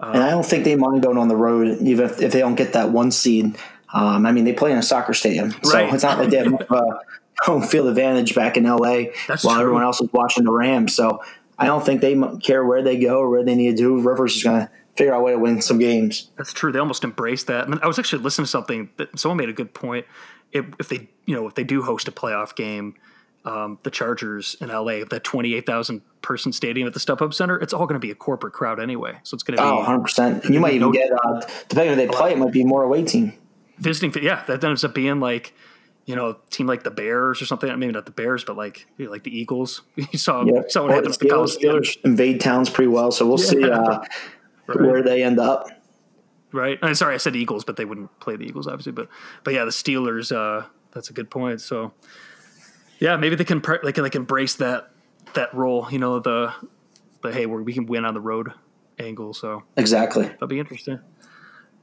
[0.00, 2.54] and I don't think they mind going on the road, even if, if they don't
[2.54, 3.56] get that one seed.
[3.92, 5.92] Um, I mean, they play in a soccer stadium, so right.
[5.92, 6.82] it's not like they have a
[7.40, 9.62] home field advantage back in LA That's while true.
[9.62, 10.94] everyone else is watching the Rams.
[10.94, 11.20] So
[11.58, 14.00] I don't think they care where they go or where they need to do.
[14.00, 16.30] Rivers is going to figure out a way to win some games.
[16.36, 16.72] That's true.
[16.72, 17.66] They almost embrace that.
[17.66, 20.06] And I was actually listening to something that someone made a good point.
[20.52, 22.94] If, if they, you know, if they do host a playoff game,
[23.44, 27.86] um, the Chargers in LA, that 28,000 person stadium at the StubHub Center, it's all
[27.86, 29.18] going to be a corporate crowd anyway.
[29.22, 29.68] So it's going to be.
[29.68, 30.48] Oh, 100%.
[30.48, 33.04] You might even get, uh, depending on who they play, it might be more away
[33.04, 33.34] team.
[33.78, 35.52] Visiting, yeah, that ends up being like,
[36.06, 37.68] you know, team like the Bears or something.
[37.78, 39.82] Maybe not the Bears, but like you know, like the Eagles.
[39.96, 40.62] You saw yeah.
[40.68, 43.46] saw what happened the Steelers, Steelers invade towns pretty well, so we'll yeah.
[43.46, 43.98] see uh,
[44.66, 44.80] right.
[44.80, 45.68] where they end up.
[46.52, 46.78] Right.
[46.82, 48.92] I'm sorry, I said Eagles, but they wouldn't play the Eagles, obviously.
[48.92, 49.08] But
[49.42, 50.30] but yeah, the Steelers.
[50.30, 51.60] Uh, that's a good point.
[51.60, 51.92] So
[53.00, 54.90] yeah, maybe they can they can like embrace that
[55.34, 55.88] that role.
[55.90, 56.54] You know, the
[57.22, 58.52] the hey, we can win on the road
[58.98, 59.34] angle.
[59.34, 61.00] So exactly, that'll be interesting.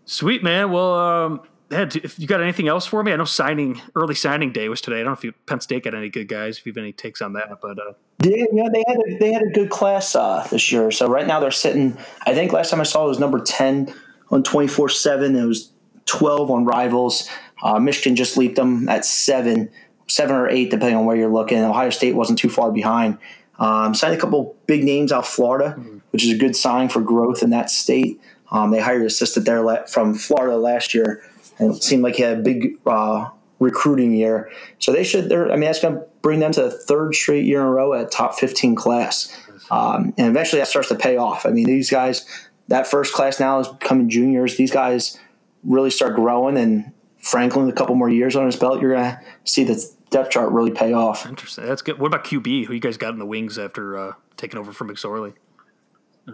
[0.06, 0.72] Sweet man.
[0.72, 1.42] Well, um,
[1.72, 4.98] if you got anything else for me, I know signing early signing day was today.
[4.98, 6.58] I don't know if you, Penn State got any good guys.
[6.58, 7.94] If you have any takes on that, but uh,
[8.24, 10.92] yeah, yeah, they had a, they had a good class uh, this year.
[10.92, 11.98] So right now they're sitting.
[12.26, 13.94] I think last time I saw it was number ten
[14.30, 15.36] on twenty four seven.
[15.36, 15.72] It was
[16.06, 17.30] twelve on Rivals.
[17.64, 19.70] Uh, Michigan just leaped them at seven
[20.08, 21.60] seven or eight, depending on where you're looking.
[21.60, 23.18] Ohio State wasn't too far behind.
[23.60, 26.00] Um, signed a couple big names out Florida, mm-hmm.
[26.12, 28.20] which is a good sign for growth in that state.
[28.52, 31.24] Um, they hired an assistant there from Florida last year,
[31.62, 34.52] and it seemed like he had a big uh, recruiting year.
[34.80, 35.32] So they should.
[35.32, 37.94] I mean, that's going to bring them to the third straight year in a row
[37.94, 39.40] at top 15 class,
[39.70, 41.46] um, and eventually that starts to pay off.
[41.46, 42.26] I mean, these guys,
[42.68, 44.58] that first class now is becoming juniors.
[44.58, 45.18] These guys
[45.64, 49.22] really start growing, and Franklin, a couple more years on his belt, you're going to
[49.46, 51.26] see the depth chart really pay off.
[51.26, 51.66] Interesting.
[51.66, 52.00] That's good.
[52.00, 52.66] What about QB?
[52.66, 55.34] Who you guys got in the wings after uh, taking over from McSorley?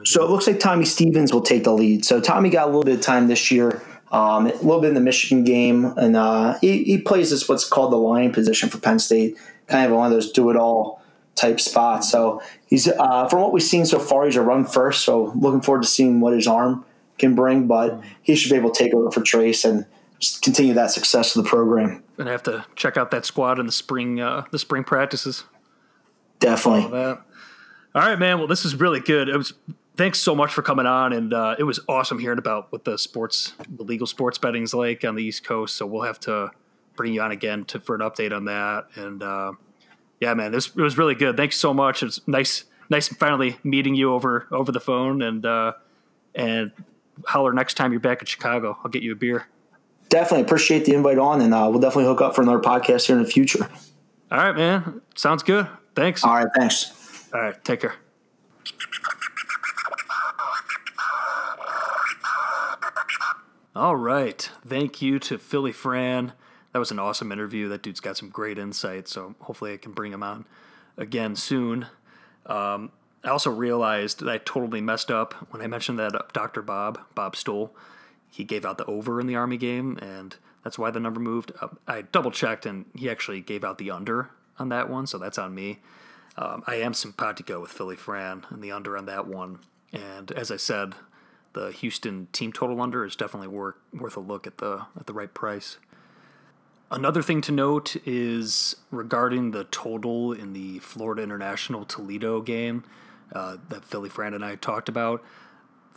[0.03, 2.03] So it looks like Tommy Stevens will take the lead.
[2.03, 3.81] So Tommy got a little bit of time this year,
[4.11, 7.67] um, a little bit in the Michigan game, and uh, he, he, plays this what's
[7.67, 9.37] called the Lion position for Penn State,
[9.67, 11.01] kind of one of those do it all
[11.35, 12.09] type spots.
[12.09, 15.03] So he's uh, from what we've seen so far, he's a run first.
[15.03, 16.85] So looking forward to seeing what his arm
[17.17, 19.85] can bring, but he should be able to take over for Trace and
[20.41, 22.03] continue that success of the program.
[22.17, 25.43] Gonna have to check out that squad in the spring, uh, the spring practices.
[26.39, 26.97] Definitely.
[26.97, 27.19] All,
[27.95, 28.37] All right, man.
[28.37, 29.29] Well, this is really good.
[29.29, 29.53] It was.
[29.97, 32.97] Thanks so much for coming on, and uh, it was awesome hearing about what the
[32.97, 35.75] sports, the legal sports betting is like on the East Coast.
[35.75, 36.51] So we'll have to
[36.95, 38.85] bring you on again to for an update on that.
[38.95, 39.53] And uh,
[40.19, 41.35] yeah, man, it was, it was really good.
[41.35, 42.03] Thanks so much.
[42.03, 45.73] It's nice, nice finally meeting you over over the phone, and uh,
[46.35, 46.71] and
[47.25, 48.77] holler next time you're back in Chicago.
[48.83, 49.47] I'll get you a beer.
[50.09, 53.17] Definitely appreciate the invite on, and uh, we'll definitely hook up for another podcast here
[53.17, 53.67] in the future.
[54.31, 55.01] All right, man.
[55.15, 55.67] Sounds good.
[55.95, 56.23] Thanks.
[56.23, 57.27] All right, thanks.
[57.33, 57.95] All right, take care.
[63.77, 64.49] All right.
[64.65, 66.31] Thank you to Philly Phran.
[66.73, 67.69] That was an awesome interview.
[67.69, 70.45] That dude's got some great insight, so hopefully I can bring him on
[70.97, 71.85] again soon.
[72.47, 72.91] Um,
[73.23, 76.63] I also realized that I totally messed up when I mentioned that Dr.
[76.63, 77.75] Bob, Bob Stoll,
[78.31, 81.51] he gave out the over in the Army game, and that's why the number moved.
[81.87, 85.37] I double checked, and he actually gave out the under on that one, so that's
[85.37, 85.81] on me.
[86.35, 89.59] Um, I am simpatico with Philly Phran and the under on that one.
[89.93, 90.95] And as I said,
[91.57, 95.13] the Houston team total under is definitely worth worth a look at the at the
[95.13, 95.77] right price.
[96.91, 102.83] Another thing to note is regarding the total in the Florida International Toledo game
[103.33, 105.23] uh, that Philly Phran and I talked about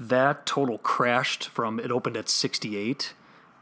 [0.00, 3.12] that total crashed from it opened at 68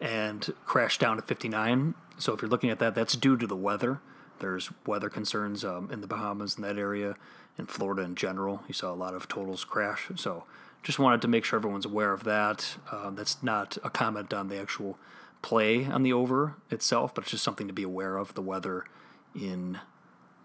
[0.01, 1.95] and crashed down to 59.
[2.17, 4.01] So if you're looking at that, that's due to the weather.
[4.39, 7.17] There's weather concerns um, in the Bahamas in that area,
[7.59, 8.63] in Florida in general.
[8.69, 10.09] You saw a lot of totals crash.
[10.15, 10.45] So
[10.89, 12.77] just wanted to make sure everyone's aware of that.
[12.91, 14.99] Uh, that's not a comment on the actual
[15.43, 18.87] play on the over itself, but it's just something to be aware of the weather
[19.35, 19.79] in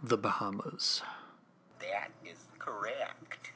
[0.04, 1.02] the Bahamas.
[1.80, 3.54] That is correct.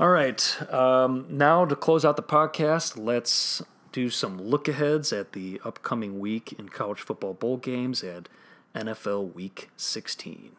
[0.00, 0.72] All right.
[0.72, 3.62] Um, now to close out the podcast, let's
[3.92, 8.28] do some look aheads at the upcoming week in college football bowl games and
[8.74, 10.50] NFL Week 16.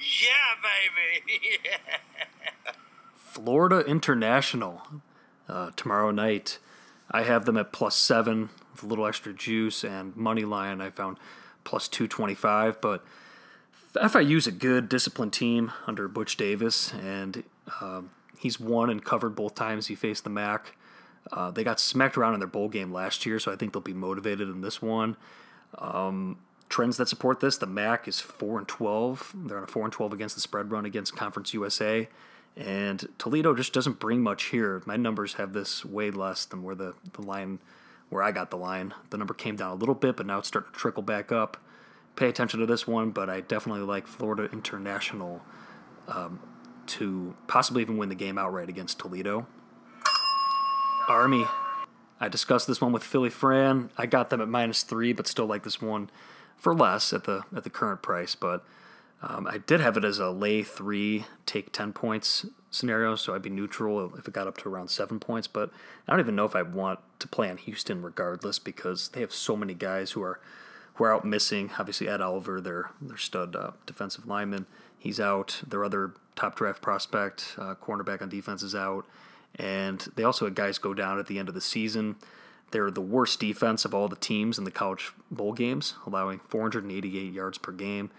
[0.00, 0.28] Yeah,
[0.60, 1.60] baby.
[3.42, 4.82] Florida International
[5.48, 6.58] uh, tomorrow night.
[7.10, 10.80] I have them at plus seven with a little extra juice and money line.
[10.80, 11.16] I found
[11.64, 13.02] plus two twenty five, but
[13.94, 17.42] FIU's a good disciplined team under Butch Davis, and
[17.80, 20.76] um, he's won and covered both times he faced the MAC.
[21.32, 23.80] Uh, they got smacked around in their bowl game last year, so I think they'll
[23.80, 25.16] be motivated in this one.
[25.78, 26.38] Um,
[26.68, 29.32] trends that support this: the MAC is four and twelve.
[29.34, 32.08] They're on a four and twelve against the spread run against Conference USA,
[32.60, 34.82] and Toledo just doesn't bring much here.
[34.84, 37.58] My numbers have this way less than where the the line,
[38.10, 38.92] where I got the line.
[39.08, 41.56] The number came down a little bit, but now it's starting to trickle back up.
[42.16, 45.40] Pay attention to this one, but I definitely like Florida International
[46.06, 46.40] um,
[46.88, 49.46] to possibly even win the game outright against Toledo.
[51.08, 51.46] Army.
[52.20, 53.88] I discussed this one with Philly Phran.
[53.96, 56.10] I got them at minus three, but still like this one
[56.58, 58.34] for less at the at the current price.
[58.34, 58.62] But
[59.22, 63.42] um, I did have it as a lay three, take ten points scenario, so I'd
[63.42, 65.46] be neutral if it got up to around seven points.
[65.46, 65.70] But
[66.06, 69.32] I don't even know if I want to play on Houston regardless because they have
[69.32, 70.40] so many guys who are
[70.94, 71.70] who are out missing.
[71.78, 74.66] Obviously, Ed Oliver, their their stud uh, defensive lineman,
[74.98, 75.62] he's out.
[75.66, 79.04] Their other top draft prospect, uh, cornerback on defense, is out.
[79.56, 82.16] And they also had guys go down at the end of the season.
[82.70, 87.32] They're the worst defense of all the teams in the college bowl games, allowing 488
[87.32, 88.10] yards per game.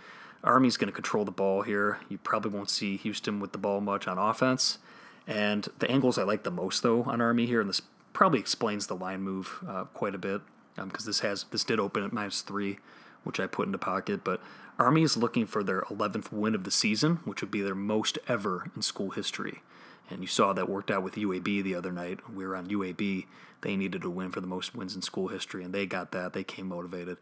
[0.44, 2.00] Army's going to control the ball here.
[2.10, 4.80] You probably won't see Houston with the ball much on offense.
[5.28, 7.82] And the angles I like the most, though, on Army here, and this
[8.14, 10.42] probably explains the line move uh, quite a bit,
[10.76, 12.80] because um, this has this did open at minus three,
[13.24, 14.24] which I put into pocket.
[14.24, 14.42] But
[14.80, 18.18] Army is looking for their 11th win of the season, which would be their most
[18.28, 19.62] ever in school history.
[20.10, 22.20] And you saw that worked out with UAB the other night.
[22.34, 23.26] We were on UAB.
[23.62, 26.34] They needed to win for the most wins in school history, and they got that.
[26.34, 27.18] They came motivated.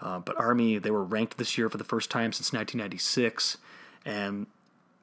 [0.00, 3.58] Uh, but Army, they were ranked this year for the first time since 1996.
[4.04, 4.46] And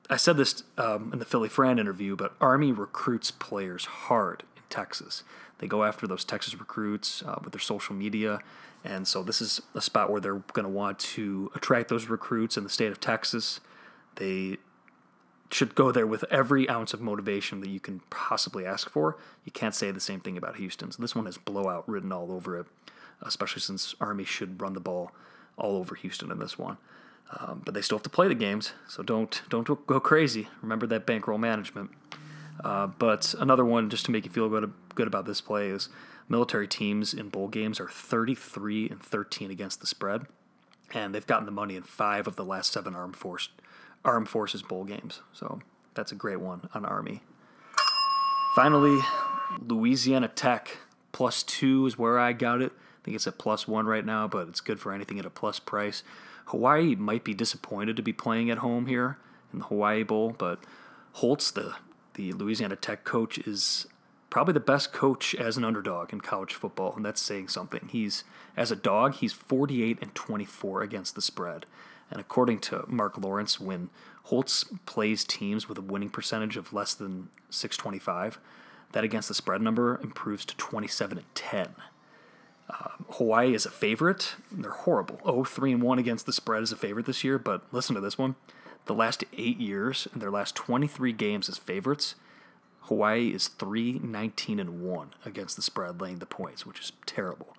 [0.10, 4.64] I said this um, in the Philly Phran interview, but Army recruits players hard in
[4.70, 5.24] Texas.
[5.60, 8.40] They go after those Texas recruits uh, with their social media.
[8.84, 12.58] And so this is a spot where they're going to want to attract those recruits
[12.58, 13.60] in the state of Texas.
[14.16, 14.58] They
[15.52, 19.18] should go there with every ounce of motivation that you can possibly ask for.
[19.46, 20.92] You can't say the same thing about Houston.
[20.92, 22.66] So this one has blowout written all over it,
[23.22, 25.12] especially since Army should run the ball
[25.58, 26.78] all over Houston in this one.
[27.40, 30.48] Um, but they still have to play the games, so don't don't go crazy.
[30.62, 31.92] Remember that bankroll management.
[32.64, 35.88] Uh, but another one, just to make you feel good good about this play, is
[36.28, 40.26] military teams in bowl games are 33 and 13 against the spread,
[40.94, 43.50] and they've gotten the money in five of the last seven armed force
[44.04, 45.22] Armed Forces Bowl games.
[45.32, 45.62] So
[45.94, 47.22] that's a great one on Army.
[48.56, 49.00] Finally,
[49.66, 50.78] Louisiana Tech
[51.12, 52.74] plus two is where I got it.
[53.02, 55.30] I think it's at plus one right now, but it's good for anything at a
[55.30, 56.04] plus price.
[56.46, 59.18] Hawaii might be disappointed to be playing at home here
[59.52, 60.60] in the Hawaii Bowl, but
[61.14, 61.76] Holtz, the
[62.16, 63.88] the Louisiana Tech coach, is
[64.30, 67.90] probably the best coach as an underdog in college football, and that's saying something.
[67.92, 68.24] He's
[68.56, 71.66] as a dog, he's 48 and 24 against the spread.
[72.10, 73.90] And according to Marc Lawrence, when
[74.24, 78.40] Holtz plays teams with a winning percentage of less than 625,
[78.92, 81.70] that against the spread number improves to 27 and 10.
[83.12, 84.36] Hawaii is a favorite.
[84.52, 85.20] They're horrible.
[85.26, 88.02] Oh, 3 and 1 against the spread is a favorite this year, but listen to
[88.02, 88.36] this one.
[88.86, 92.16] The last eight years, in their last 23 games as favorites,
[92.82, 97.56] Hawaii is 3 19 and 1 against the spread, laying the points, which is terrible.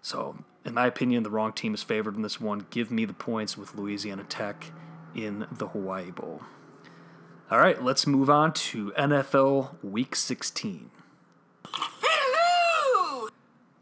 [0.00, 2.66] So, in my opinion, the wrong team is favored in this one.
[2.70, 4.72] Give me the points with Louisiana Tech
[5.14, 6.42] in the Hawaii Bowl.
[7.50, 10.90] All right, let's move on to NFL Week 16.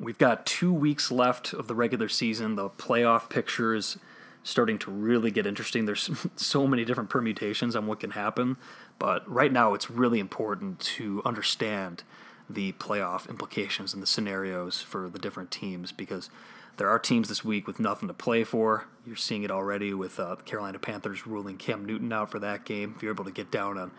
[0.02, 2.56] We've got two weeks left of the regular season.
[2.56, 3.98] The playoff picture is
[4.42, 5.84] starting to really get interesting.
[5.84, 8.56] There's so many different permutations on what can happen,
[8.98, 12.02] but right now it's really important to understand
[12.50, 16.30] the playoff implications and the scenarios for the different teams because
[16.78, 18.86] there are teams this week with nothing to play for.
[19.06, 22.64] You're seeing it already with uh, the Carolina Panthers ruling Cam Newton out for that
[22.64, 22.94] game.
[22.96, 23.92] If you're able to get down on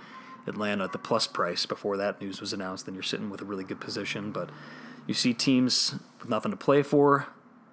[0.47, 3.45] Atlanta at the plus price before that news was announced, then you're sitting with a
[3.45, 4.32] really good position.
[4.34, 4.49] But
[5.08, 7.28] you see teams with nothing to play for,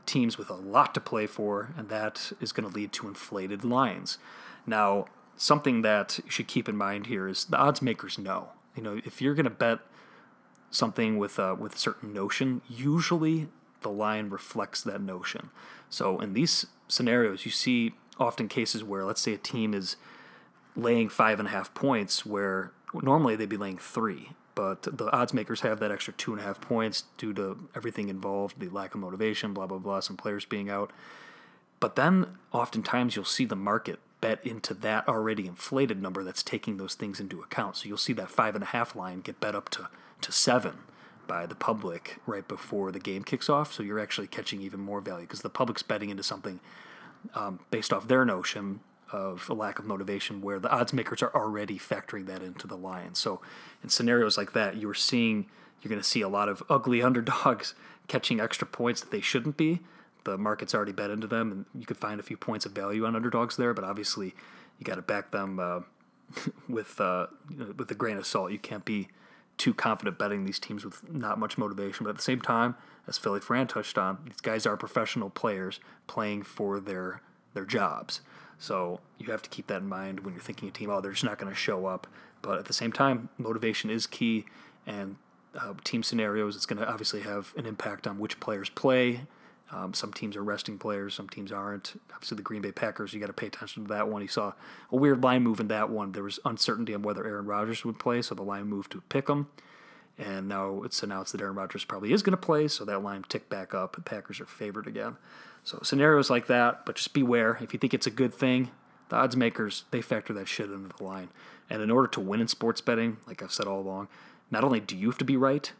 [0.07, 3.65] teams with a lot to play for, and that is going to lead to inflated
[3.65, 4.19] lines.
[4.67, 5.07] Now,
[5.37, 8.51] something that you should keep in mind here is the odds makers know.
[8.75, 9.79] You know, if you're going to bet
[10.71, 13.49] something with a, with a certain notion, usually
[13.83, 15.51] the line reflects that notion.
[15.89, 19.97] So in these scenarios, you see often cases where, let's say, a team is
[20.77, 24.31] laying five and a half points, where normally they'd be laying three,
[24.61, 28.11] but the odds makers have that extra two and a half points due to everything
[28.11, 30.93] involved, the lack of motivation, blah blah blah, some players being out.
[31.81, 36.77] But then oftentimes you'll see the market bet into that already inflated number that's taking
[36.77, 37.77] those things into account.
[37.77, 39.89] So you'll see that five and a half line get bet up to,
[40.21, 40.81] to seven
[41.27, 43.73] by the public right before the game kicks off.
[43.73, 46.61] So you're actually catching even more value because the public's betting into something
[47.35, 48.81] um, based off their notion
[49.13, 52.77] of a lack of motivation, where the odds makers are already factoring that into the
[52.77, 53.15] line.
[53.15, 53.41] So
[53.83, 55.47] in scenarios like that, you're seeing
[55.83, 57.75] you're going to see a lot of ugly underdogs
[58.09, 59.81] catching extra points that they shouldn't be.
[60.25, 63.07] The market's already bet into them, and you could find a few points of value
[63.07, 63.73] on underdogs there.
[63.73, 64.35] But obviously,
[64.79, 65.81] you got to back them uh,
[66.69, 67.29] with uh,
[67.77, 68.53] with a grain of salt.
[68.53, 69.09] You can't be
[69.57, 72.05] too confident betting these teams with not much motivation.
[72.05, 75.81] But at the same time, as Philly Phran touched on, these guys are professional players
[76.07, 77.23] playing for their
[77.55, 78.21] their jobs.
[78.61, 81.13] So you have to keep that in mind when you're thinking a team, oh, they're
[81.13, 82.07] just not going to show up.
[82.43, 84.45] But at the same time, motivation is key,
[84.87, 85.17] and
[85.59, 89.23] uh, team scenarios, it's going to obviously have an impact on which players play.
[89.73, 92.01] Um, some teams are resting players, some teams aren't.
[92.13, 94.21] Obviously, the Green Bay Packers, you got to pay attention to that one.
[94.21, 94.53] You saw
[94.91, 96.13] a weird line move in that one.
[96.13, 99.31] There was uncertainty on whether Aaron Rodgers would play, so the line moved to pick
[99.31, 99.49] 'em.
[100.19, 103.25] And now it's announced that Aaron Rodgers probably is going to play, so that line
[103.29, 103.95] ticked back up.
[103.95, 105.17] The Packers are favored again.
[105.65, 107.59] So scenarios like that, but just beware.
[107.61, 108.71] If you think it's a good thing,
[109.09, 111.29] the odds makers they factor that shit into the line.
[111.69, 114.09] And in order to win in sports betting, like I've said all along,
[114.51, 115.73] not only do you have to be right,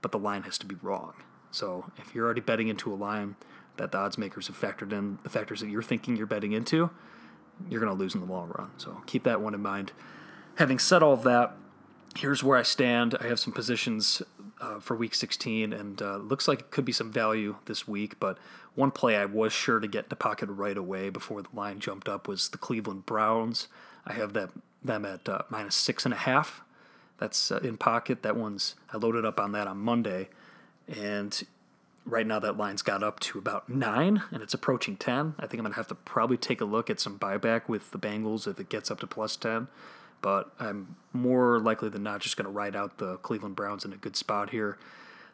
[0.00, 1.14] but the line has to be wrong.
[1.50, 3.36] So if you're already betting into a line
[3.76, 6.90] that the odds makers have factored in the factors that you're thinking you're betting into,
[7.68, 8.70] you're going to lose in the long run.
[8.76, 9.92] So keep that one in mind.
[10.56, 11.56] Having said all of that,
[12.16, 13.16] here's where I stand.
[13.20, 14.22] I have some positions
[14.64, 18.18] uh, for week 16, and uh, looks like it could be some value this week.
[18.18, 18.38] But
[18.74, 21.80] one play I was sure to get in the pocket right away before the line
[21.80, 23.68] jumped up was the Cleveland Browns.
[24.06, 24.50] I have that
[24.82, 26.62] them at uh, minus six and a half.
[27.18, 28.22] That's uh, in pocket.
[28.22, 30.28] That one's I loaded up on that on Monday,
[30.88, 31.42] and
[32.06, 35.34] right now that line's got up to about nine, and it's approaching ten.
[35.38, 37.98] I think I'm gonna have to probably take a look at some buyback with the
[37.98, 39.68] Bengals if it gets up to plus ten
[40.24, 43.92] but I'm more likely than not just going to ride out the Cleveland Browns in
[43.92, 44.78] a good spot here.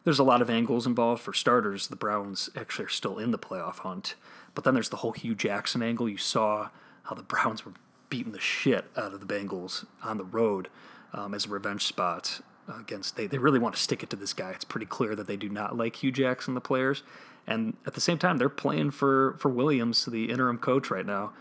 [0.03, 1.23] There's a lot of angles involved.
[1.23, 4.17] For starters, the Browns actually are still in the playoff hunt,
[4.53, 6.09] but then there's the whole Hue Jackson angle.
[6.09, 6.71] You saw
[7.05, 7.75] how the Browns were
[8.09, 10.67] beating the shit out of the Bengals on the road
[11.13, 13.15] um, as a revenge spot against.
[13.15, 14.51] They, they really want to stick it to this guy.
[14.51, 17.05] It's pretty clear that they do not like Hue Jackson, the players,
[17.47, 21.33] and at the same time, they're playing for for Williams, the interim coach right now.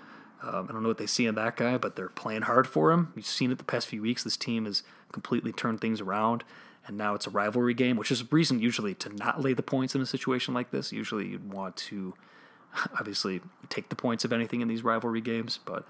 [0.42, 2.92] Um, I don't know what they see in that guy, but they're playing hard for
[2.92, 3.12] him.
[3.16, 4.24] You've seen it the past few weeks.
[4.24, 6.44] This team has completely turned things around,
[6.88, 9.64] and now it's a rivalry game, which is a reason usually to not lay the
[9.64, 10.92] points in a situation like this.
[10.94, 12.14] Usually you'd want to
[13.00, 15.86] obviously take the points of anything in these rivalry games, but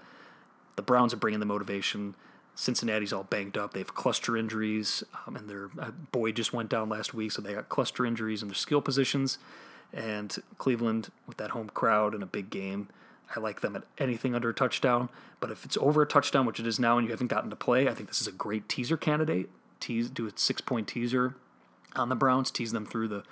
[0.76, 2.14] the Browns are bringing the motivation.
[2.54, 3.72] Cincinnati's all banged up.
[3.72, 7.40] They have cluster injuries, um, and their uh, Boyd just went down last week, so
[7.40, 9.38] they got cluster injuries in their skill positions.
[9.92, 12.88] And Cleveland, with that home crowd and a big game,
[13.34, 15.08] I like them at anything under a touchdown.
[15.38, 17.56] But if it's over a touchdown, which it is now, and you haven't gotten to
[17.56, 19.50] play, I think this is a great teaser candidate.
[19.78, 21.36] Tease, do a six point teaser
[21.96, 23.24] on the Browns, tease them through the,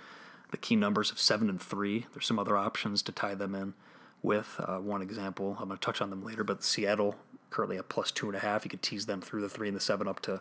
[0.50, 2.06] the key numbers of seven and three.
[2.12, 3.74] There's some other options to tie them in
[4.22, 4.56] with.
[4.58, 7.16] Uh, one example, I'm going to touch on them later, but Seattle
[7.50, 8.64] currently at plus two and a half.
[8.64, 10.40] You could tease them through the three and the seven up to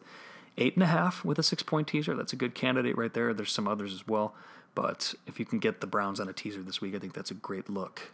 [0.58, 2.16] eight and a half with a six point teaser.
[2.16, 3.34] That's a good candidate right there.
[3.34, 4.34] There's some others as well.
[4.76, 7.32] But if you can get the Browns on a teaser this week, I think that's
[7.32, 8.12] a great look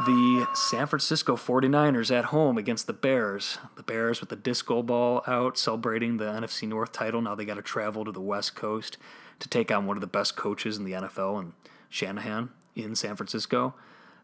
[0.00, 3.58] the San Francisco 49ers at home against the Bears.
[3.76, 7.22] The Bears with the disco ball out celebrating the NFC North title.
[7.22, 8.98] Now they got to travel to the West Coast
[9.38, 11.52] to take on one of the best coaches in the NFL and
[11.88, 13.74] Shanahan in San Francisco.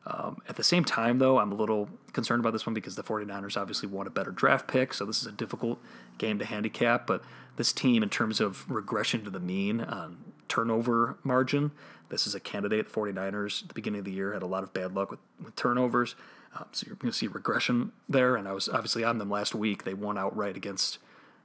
[0.06, 3.02] Um, at the same time, though, I'm a little concerned about this one because the
[3.02, 5.78] 49ers obviously want a better draft pick, so this is a difficult
[6.18, 7.06] game to handicap.
[7.06, 7.22] But
[7.56, 9.86] this team, in terms of regression to the mean
[10.48, 11.70] turnover margin,
[12.10, 12.88] this is a candidate.
[12.88, 15.20] The 49ers at the beginning of the year had a lot of bad luck with,
[15.42, 16.14] with turnovers.
[16.56, 18.36] Um, so you're going to see regression there.
[18.36, 19.84] And I was obviously on them last week.
[19.84, 20.98] They won outright against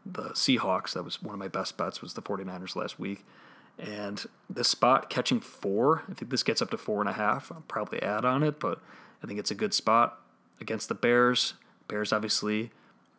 [0.06, 0.94] the Seahawks.
[0.94, 3.24] That was one of my best bets was the 49ers last week.
[3.78, 7.52] And this spot catching four, I think this gets up to four and a half.
[7.52, 8.82] I'll probably add on it, but
[9.24, 10.20] I think it's a good spot
[10.62, 11.56] against the Bears.
[11.88, 12.72] Bears obviously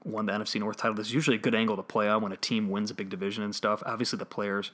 [0.02, 0.94] won the NFC North title.
[0.94, 3.10] This is usually a good angle to play on when a team wins a big
[3.10, 3.82] division and stuff.
[3.84, 4.70] Obviously, the players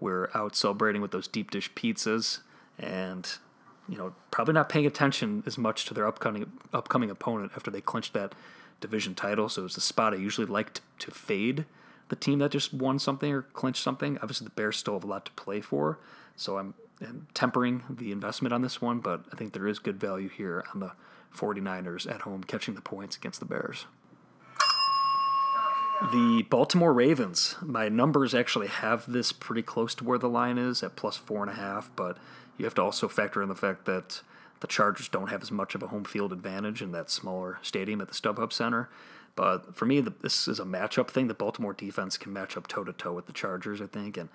[0.00, 2.40] we're out celebrating with those deep dish pizzas
[2.78, 3.38] and
[3.88, 7.80] you know probably not paying attention as much to their upcoming upcoming opponent after they
[7.80, 8.34] clinched that
[8.80, 9.48] division title.
[9.48, 11.64] So it's a spot I usually like to, to fade
[12.08, 14.18] the team that just won something or clinched something.
[14.18, 15.98] Obviously, the Bears still have a lot to play for,
[16.36, 19.98] so I'm, I'm tempering the investment on this one, but I think there is good
[19.98, 20.92] value here on the
[21.34, 23.86] 49ers at home catching the points against the Bears.
[26.02, 30.82] The Baltimore Ravens, my numbers actually have this pretty close to where the line is
[30.82, 32.18] at plus four and a half, but
[32.58, 34.20] you have to also factor in the fact that
[34.60, 38.00] the Chargers don't have as much of a home field advantage in that smaller stadium
[38.00, 38.88] at the StubHub Center.
[39.36, 41.28] But for me, the, this is a matchup thing.
[41.28, 44.16] The Baltimore defense can match up toe to toe with the Chargers, I think.
[44.16, 44.28] And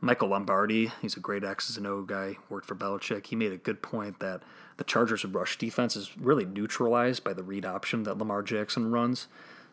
[0.00, 3.26] Michael Lombardi, he's a great X's and O guy, worked for Belichick.
[3.26, 4.42] He made a good point that
[4.76, 9.26] the Chargers' rush defense is really neutralized by the read option that Lamar Jackson runs.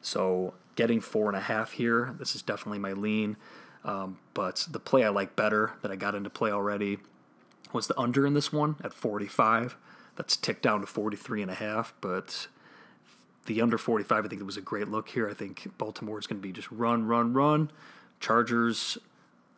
[0.05, 3.37] So getting four and a half here, this is definitely my lean.
[3.83, 6.99] Um, but the play I like better that I got into play already
[7.73, 9.75] was the under in this one at 45.
[10.15, 12.47] That's ticked down to 43 and a half, but
[13.47, 15.29] the under 45, I think it was a great look here.
[15.29, 17.71] I think Baltimore is going to be just run, run, run.
[18.19, 18.97] Chargers,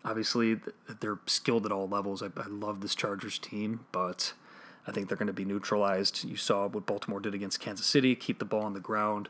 [0.03, 0.59] obviously,
[0.99, 2.23] they're skilled at all levels.
[2.23, 4.33] I, I love this Chargers team, but
[4.87, 6.23] I think they're going to be neutralized.
[6.23, 9.29] You saw what Baltimore did against Kansas City, keep the ball on the ground.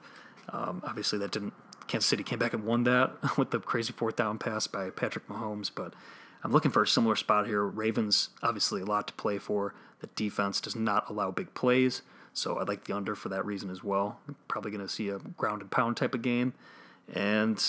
[0.49, 1.53] Um, obviously, that didn't.
[1.87, 5.27] Kansas City came back and won that with the crazy fourth down pass by Patrick
[5.27, 5.93] Mahomes, but
[6.43, 7.63] I'm looking for a similar spot here.
[7.63, 9.73] Ravens, obviously, a lot to play for.
[9.99, 12.01] The defense does not allow big plays.
[12.33, 14.19] So I like the under for that reason as well.
[14.47, 16.53] Probably going to see a ground and pound type of game.
[17.11, 17.63] And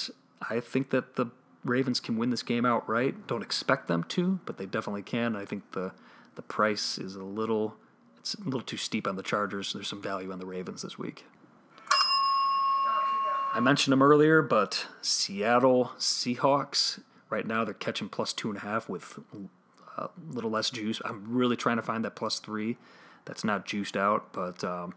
[0.50, 1.26] I think that the
[1.64, 3.26] Ravens can win this game outright.
[3.26, 5.36] Don't expect them to, but they definitely can.
[5.36, 5.92] I think the
[6.34, 7.76] the price is a little
[8.18, 9.72] it's a little too steep on the Chargers.
[9.72, 11.24] There's some value on the Ravens this week.
[13.52, 17.00] I mentioned them earlier, but Seattle Seahawks
[17.30, 19.18] right now they're catching plus two and a half with
[19.96, 21.00] a little less juice.
[21.04, 22.76] I'm really trying to find that plus three
[23.24, 24.32] that's not juiced out.
[24.32, 24.94] But um,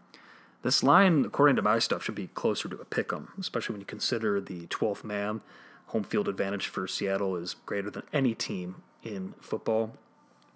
[0.62, 3.80] this line, according to my stuff, should be closer to a pick 'em, especially when
[3.80, 5.42] you consider the 12th man.
[5.88, 9.96] Home field advantage for Seattle is greater than any team in football.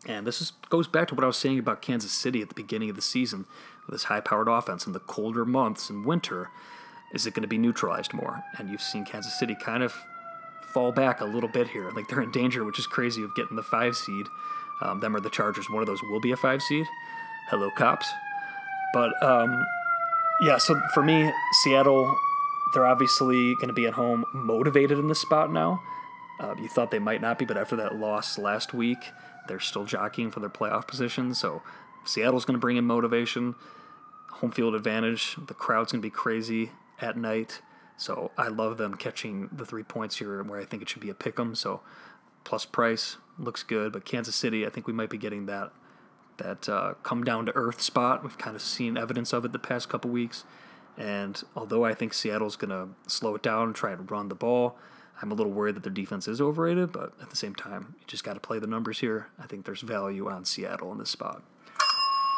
[0.06, 2.54] And this is, goes back to what I was saying about Kansas City at the
[2.54, 3.44] beginning of the season
[3.86, 6.50] with this high powered offense in the colder months in winter.
[7.12, 8.42] Is it going to be neutralized more?
[8.58, 9.94] And you've seen Kansas City kind of
[10.60, 11.90] fall back a little bit here.
[11.90, 14.26] Like they're in danger, which is crazy, of getting the five seed.
[14.82, 15.70] Um, them or the Chargers.
[15.70, 16.86] One of those will be a five seed
[17.48, 18.10] hello cops.
[18.92, 19.64] But um,
[20.40, 22.16] yeah, so for me, Seattle,
[22.74, 25.82] they're obviously going to be at home motivated in this spot now.
[26.38, 29.10] Uh, you thought they might not be, but after that loss last week,
[29.48, 31.34] they're still jockeying for their playoff position.
[31.34, 31.62] So
[32.04, 33.54] Seattle's going to bring in motivation,
[34.30, 35.36] home field advantage.
[35.46, 37.60] The crowd's going to be crazy at night.
[37.96, 41.10] So I love them catching the three points here where I think it should be
[41.10, 41.54] a pick 'em.
[41.54, 41.80] So
[42.44, 45.72] plus price looks good, but Kansas City, I think we might be getting that
[46.38, 48.22] that uh, come down to earth spot.
[48.22, 50.44] We've kind of seen evidence of it the past couple weeks.
[50.98, 54.34] And although I think Seattle's going to slow it down and try to run the
[54.34, 54.76] ball,
[55.20, 56.92] I'm a little worried that their defense is overrated.
[56.92, 59.28] But at the same time, you just got to play the numbers here.
[59.38, 61.42] I think there's value on Seattle in this spot.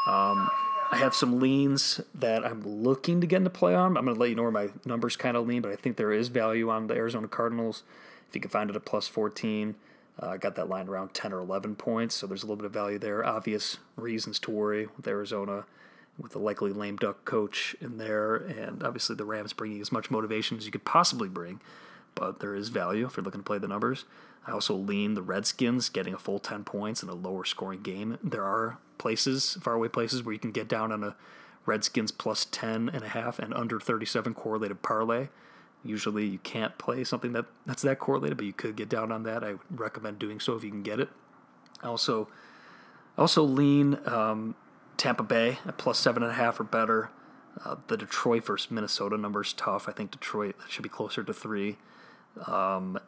[0.07, 0.49] Um,
[0.91, 3.97] I have some leans that I'm looking to get into play on.
[3.97, 5.97] I'm going to let you know where my numbers kind of lean, but I think
[5.97, 7.83] there is value on the Arizona Cardinals.
[8.29, 9.75] If you can find it at plus 14,
[10.21, 12.65] I uh, got that line around 10 or 11 points, so there's a little bit
[12.65, 13.25] of value there.
[13.25, 15.65] Obvious reasons to worry with Arizona,
[16.19, 20.11] with the likely lame duck coach in there, and obviously the Rams bringing as much
[20.11, 21.61] motivation as you could possibly bring.
[22.15, 24.07] But there is value if you're looking to play the numbers.
[24.47, 28.19] I also lean the Redskins getting a full 10 points in a lower scoring game.
[28.23, 31.17] There are places, faraway places, where you can get down on a
[31.67, 35.29] Redskins plus 10 and a half and under 37 correlated parlay.
[35.85, 39.23] Usually you can't play something that that's that correlated, but you could get down on
[39.25, 39.45] that.
[39.45, 41.09] I recommend doing so if you can get it.
[41.85, 42.29] Also,
[43.17, 44.57] also lean um,
[44.97, 47.11] Tampa Bay at plus seven and a half or better.
[47.65, 49.89] Uh, the Detroit versus Minnesota number is tough.
[49.89, 51.77] I think Detroit should be closer to three.
[52.47, 52.99] Um,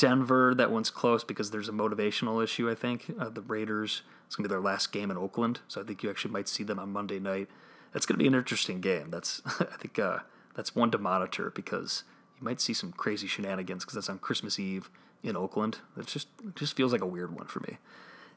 [0.00, 2.70] Denver, that one's close because there's a motivational issue.
[2.70, 4.00] I think uh, the Raiders.
[4.26, 6.64] It's gonna be their last game in Oakland, so I think you actually might see
[6.64, 7.48] them on Monday night.
[7.94, 9.10] It's gonna be an interesting game.
[9.10, 9.98] That's I think.
[9.98, 10.20] Uh,
[10.54, 12.04] that's one to monitor because
[12.38, 14.90] you might see some crazy shenanigans because that's on Christmas Eve
[15.22, 15.78] in Oakland.
[15.96, 17.78] It just it just feels like a weird one for me.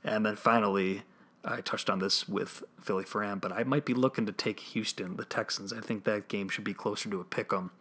[0.03, 1.03] And then finally,
[1.45, 5.17] I touched on this with Philly Phran, but I might be looking to take Houston,
[5.17, 5.71] the Texans.
[5.73, 7.71] I think that game should be closer to a pick 'em.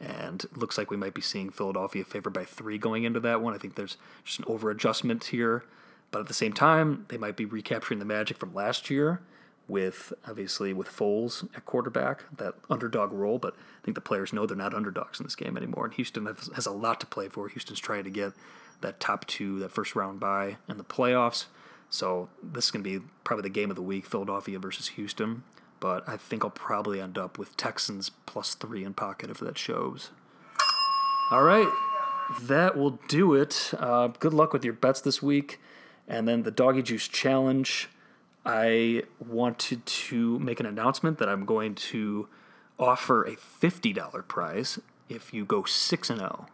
[0.00, 3.54] And looks like we might be seeing Philadelphia favored by three going into that one.
[3.54, 5.64] I think there's just an over adjustment here.
[6.10, 9.20] But at the same time, they might be recapturing the magic from last year
[9.66, 13.38] with obviously with Foles at quarterback, that underdog role.
[13.38, 15.84] But I think the players know they're not underdogs in this game anymore.
[15.84, 17.48] And Houston has, has a lot to play for.
[17.48, 18.32] Houston's trying to get
[18.80, 21.46] that top two, that first round bye in the playoffs.
[21.90, 25.42] So this is going to be probably the game of the week, Philadelphia versus Houston.
[25.80, 29.58] But I think I'll probably end up with Texans plus three in pocket if that
[29.58, 30.10] shows.
[31.30, 31.68] All right,
[32.42, 33.72] that will do it.
[33.78, 35.60] Uh, good luck with your bets this week.
[36.06, 37.88] And then the Doggy Juice Challenge.
[38.46, 42.28] I wanted to make an announcement that I'm going to
[42.78, 44.78] offer a $50 prize
[45.08, 46.46] if you go 6 and 0.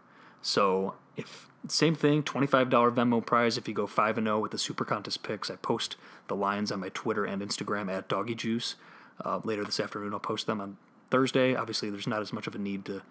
[0.43, 4.59] So if same thing, $25 Venmo prize if you go 5 and 0 with the
[4.59, 5.51] Super Contest picks.
[5.51, 5.97] I post
[6.27, 8.75] the lines on my Twitter and Instagram at Doggy Juice.
[9.23, 10.77] Uh, later this afternoon, I'll post them on
[11.11, 11.55] Thursday.
[11.55, 13.03] Obviously, there's not as much of a need to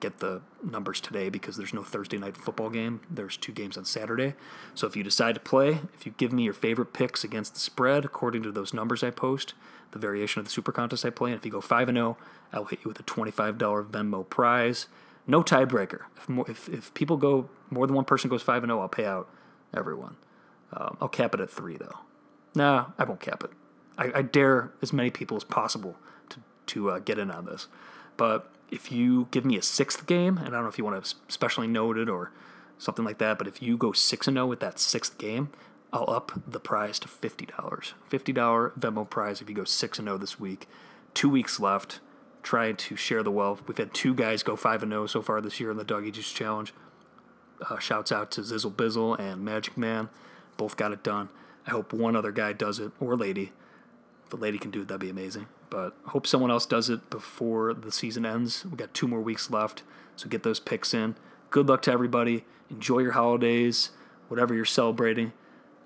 [0.00, 3.00] get the numbers today because there's no Thursday night football game.
[3.10, 4.34] There's two games on Saturday.
[4.74, 7.60] So if you decide to play, if you give me your favorite picks against the
[7.60, 9.54] spread according to those numbers I post,
[9.92, 12.16] the variation of the Super Contest I play, and if you go 5 and 0,
[12.52, 13.58] I'll hit you with a $25
[13.90, 14.88] Venmo prize.
[15.26, 16.02] No tiebreaker.
[16.16, 18.88] If, more, if, if people go, more than one person goes 5 and 0, I'll
[18.88, 19.28] pay out
[19.76, 20.16] everyone.
[20.72, 21.98] Um, I'll cap it at 3 though.
[22.54, 23.50] Nah, I won't cap it.
[24.00, 25.96] I, I dare as many people as possible
[26.30, 27.68] to, to uh, get in on this.
[28.16, 31.04] But if you give me a sixth game, and I don't know if you want
[31.04, 32.32] to specially note it or
[32.78, 35.50] something like that, but if you go 6 and 0 with that sixth game,
[35.92, 37.48] I'll up the prize to $50.
[38.10, 40.66] $50 Venmo prize if you go 6 and 0 this week.
[41.14, 42.00] Two weeks left.
[42.42, 43.62] Trying to share the wealth.
[43.66, 46.10] We've had two guys go 5 and 0 so far this year in the Doggy
[46.10, 46.72] Juice Challenge.
[47.68, 50.08] Uh, shouts out to Zizzle Bizzle and Magic Man.
[50.56, 51.28] Both got it done.
[51.66, 53.52] I hope one other guy does it, or lady.
[54.30, 55.46] The lady can do it, that'd be amazing.
[55.68, 58.64] But hope someone else does it before the season ends.
[58.64, 59.82] We got two more weeks left,
[60.16, 61.16] so get those picks in.
[61.50, 62.44] Good luck to everybody.
[62.70, 63.90] Enjoy your holidays,
[64.28, 65.32] whatever you're celebrating.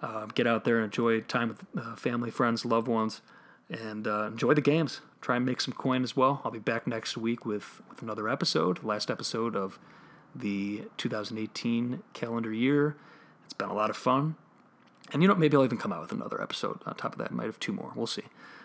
[0.03, 3.23] Uh, get out there and enjoy time with uh, family, friends, loved ones,
[3.71, 5.01] and uh, enjoy the games.
[5.23, 6.43] Try and make some coin as well.
[6.45, 9.79] I'll be back next week with, with another episode, last episode of
[10.35, 12.97] the 2018 calendar year.
[13.45, 14.37] It's been a lot of fun.
[15.15, 17.31] And you know, maybe I'll even come out with another episode on top of that.
[17.31, 17.93] I might have two more.
[17.95, 18.25] We'll see.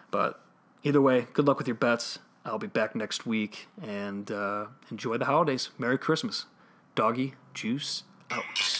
[0.09, 0.41] But
[0.83, 2.17] either way, good luck with your bets.
[2.43, 5.69] I'll be back next week and uh, enjoy the holidays.
[5.77, 6.47] Merry Christmas.
[6.95, 8.78] Doggy Juice out.